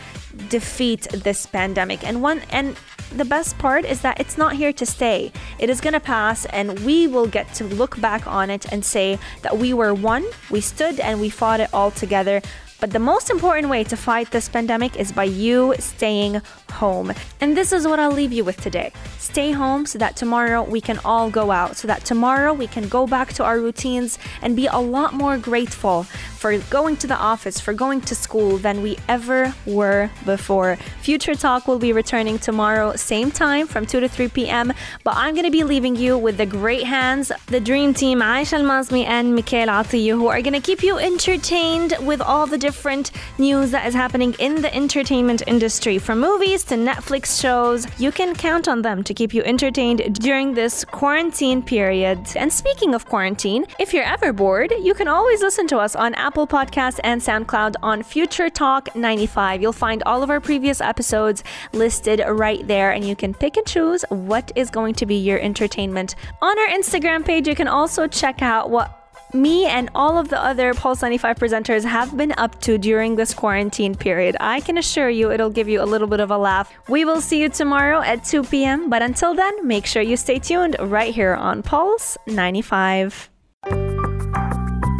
defeat 0.49 1.03
this 1.11 1.45
pandemic. 1.45 2.03
And 2.03 2.23
one 2.23 2.41
and 2.49 2.75
the 3.15 3.25
best 3.25 3.59
part 3.59 3.85
is 3.85 4.01
that 4.01 4.19
it's 4.19 4.39
not 4.39 4.53
here 4.53 4.73
to 4.73 4.85
stay. 4.87 5.31
It 5.59 5.69
is 5.69 5.79
going 5.81 5.93
to 5.93 5.99
pass, 5.99 6.45
and 6.47 6.79
we 6.79 7.05
will 7.05 7.27
get 7.27 7.53
to 7.55 7.63
look 7.63 8.01
back 8.01 8.25
on 8.25 8.49
it 8.49 8.65
and 8.71 8.83
say 8.83 9.19
that 9.43 9.55
we 9.55 9.71
were 9.71 9.93
one, 9.93 10.25
we 10.49 10.61
stood, 10.61 10.99
and 10.99 11.21
we 11.21 11.29
fought 11.29 11.59
it 11.59 11.71
all 11.71 11.91
together. 11.91 12.41
But 12.79 12.91
the 12.91 12.99
most 12.99 13.29
important 13.29 13.69
way 13.69 13.83
to 13.83 13.97
fight 13.97 14.31
this 14.31 14.47
pandemic 14.47 14.95
is 14.95 15.11
by 15.11 15.25
you 15.25 15.75
staying 15.79 16.41
home. 16.71 17.11
And 17.41 17.57
this 17.57 17.73
is 17.73 17.85
what 17.85 17.99
I'll 17.99 18.11
leave 18.11 18.31
you 18.31 18.43
with 18.43 18.61
today. 18.61 18.93
Stay 19.17 19.51
home 19.51 19.85
so 19.85 19.99
that 19.99 20.15
tomorrow 20.15 20.63
we 20.63 20.79
can 20.79 20.97
all 21.03 21.29
go 21.29 21.51
out, 21.51 21.75
so 21.75 21.87
that 21.87 22.05
tomorrow 22.05 22.53
we 22.53 22.67
can 22.67 22.87
go 22.87 23.05
back 23.05 23.33
to 23.33 23.43
our 23.43 23.59
routines 23.59 24.17
and 24.41 24.55
be 24.55 24.67
a 24.67 24.77
lot 24.77 25.13
more 25.13 25.37
grateful 25.37 26.03
for 26.39 26.57
going 26.69 26.95
to 26.95 27.05
the 27.05 27.17
office, 27.17 27.59
for 27.59 27.73
going 27.73 27.99
to 27.99 28.15
school 28.15 28.57
than 28.57 28.81
we 28.81 28.97
ever 29.09 29.53
were 29.65 30.09
before. 30.25 30.77
Future 31.01 31.35
Talk 31.35 31.67
will 31.67 31.79
be 31.79 31.91
returning 31.91 32.39
tomorrow, 32.39 32.95
same 32.95 33.29
time 33.29 33.67
from 33.67 33.85
2 33.85 33.99
to 33.99 34.07
3 34.07 34.29
p.m. 34.29 34.71
But 35.03 35.15
I'm 35.17 35.33
going 35.33 35.45
to 35.45 35.51
be 35.51 35.65
leaving 35.65 35.97
you 35.97 36.17
with 36.17 36.37
the 36.37 36.45
great 36.45 36.85
hands, 36.85 37.29
the 37.47 37.59
dream 37.59 37.93
team, 37.93 38.21
Aisha 38.21 38.53
Al-Mazmi 38.53 39.03
and 39.05 39.35
Mikhail 39.35 39.67
Atiyu, 39.67 40.13
who 40.13 40.27
are 40.27 40.41
going 40.41 40.53
to 40.53 40.61
keep 40.61 40.81
you 40.81 40.97
entertained 40.97 41.93
with 42.01 42.21
all 42.21 42.47
the 42.47 42.57
different 42.69 43.09
news 43.39 43.71
that 43.71 43.87
is 43.87 43.95
happening 43.95 44.31
in 44.37 44.61
the 44.61 44.71
entertainment 44.75 45.41
industry, 45.47 45.97
from 45.97 46.19
movies 46.19 46.63
to 46.63 46.75
Netflix 46.75 47.41
shows. 47.41 47.87
You 47.97 48.11
can 48.11 48.35
count 48.35 48.67
on 48.67 48.83
them 48.83 49.03
to 49.05 49.11
keep 49.19 49.33
you 49.33 49.41
entertained 49.43 49.99
during 50.27 50.53
this 50.53 50.85
quarantine 50.85 51.63
period. 51.63 52.19
And 52.35 52.53
speaking 52.53 52.93
of 52.93 53.07
quarantine, 53.07 53.65
if 53.79 53.91
you're 53.91 54.11
ever 54.15 54.31
bored, 54.31 54.71
you 54.87 54.93
can 54.93 55.07
always 55.07 55.41
listen 55.41 55.65
to 55.69 55.79
us 55.79 55.95
on 55.95 56.13
Apple 56.13 56.45
Podcasts 56.45 56.99
and 57.03 57.19
SoundCloud 57.19 57.73
on 57.81 58.03
Future 58.03 58.51
Talk 58.51 58.95
95. 58.95 59.63
You'll 59.63 59.73
find 59.87 60.03
all 60.03 60.21
of 60.21 60.29
our 60.29 60.39
previous 60.39 60.79
episodes 60.79 61.43
listed 61.73 62.21
right 62.27 62.67
there, 62.67 62.91
and 62.91 63.03
you 63.03 63.15
can 63.15 63.33
pick 63.33 63.57
and 63.57 63.65
choose 63.65 64.05
what 64.09 64.51
is 64.55 64.69
going 64.69 64.93
to 65.01 65.07
be 65.07 65.15
your 65.15 65.39
entertainment. 65.39 66.13
On 66.39 66.59
our 66.59 66.67
Instagram 66.67 67.25
page, 67.25 67.47
you 67.47 67.55
can 67.55 67.67
also 67.67 68.05
check 68.05 68.43
out 68.43 68.69
what 68.69 68.98
me 69.33 69.65
and 69.65 69.89
all 69.93 70.17
of 70.17 70.29
the 70.29 70.41
other 70.41 70.73
Pulse 70.73 71.01
95 71.01 71.37
presenters 71.37 71.83
have 71.83 72.15
been 72.17 72.33
up 72.37 72.59
to 72.61 72.77
during 72.77 73.15
this 73.15 73.33
quarantine 73.33 73.95
period. 73.95 74.35
I 74.39 74.59
can 74.61 74.77
assure 74.77 75.09
you 75.09 75.31
it'll 75.31 75.49
give 75.49 75.69
you 75.69 75.81
a 75.81 75.85
little 75.85 76.07
bit 76.07 76.19
of 76.19 76.31
a 76.31 76.37
laugh. 76.37 76.71
We 76.87 77.05
will 77.05 77.21
see 77.21 77.41
you 77.41 77.49
tomorrow 77.49 78.01
at 78.01 78.23
2 78.23 78.43
p.m., 78.43 78.89
but 78.89 79.01
until 79.01 79.35
then, 79.35 79.67
make 79.67 79.85
sure 79.85 80.01
you 80.01 80.17
stay 80.17 80.39
tuned 80.39 80.75
right 80.79 81.13
here 81.13 81.35
on 81.35 81.63
Pulse 81.63 82.17
95. 82.27 83.29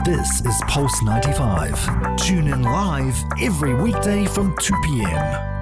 This 0.06 0.42
is 0.46 0.62
Pulse 0.68 1.02
95. 1.04 2.18
Tune 2.18 2.48
in 2.48 2.64
live 2.64 3.16
every 3.42 3.74
weekday 3.74 4.26
from 4.26 4.56
2 4.58 4.74
p.m. 4.86 5.59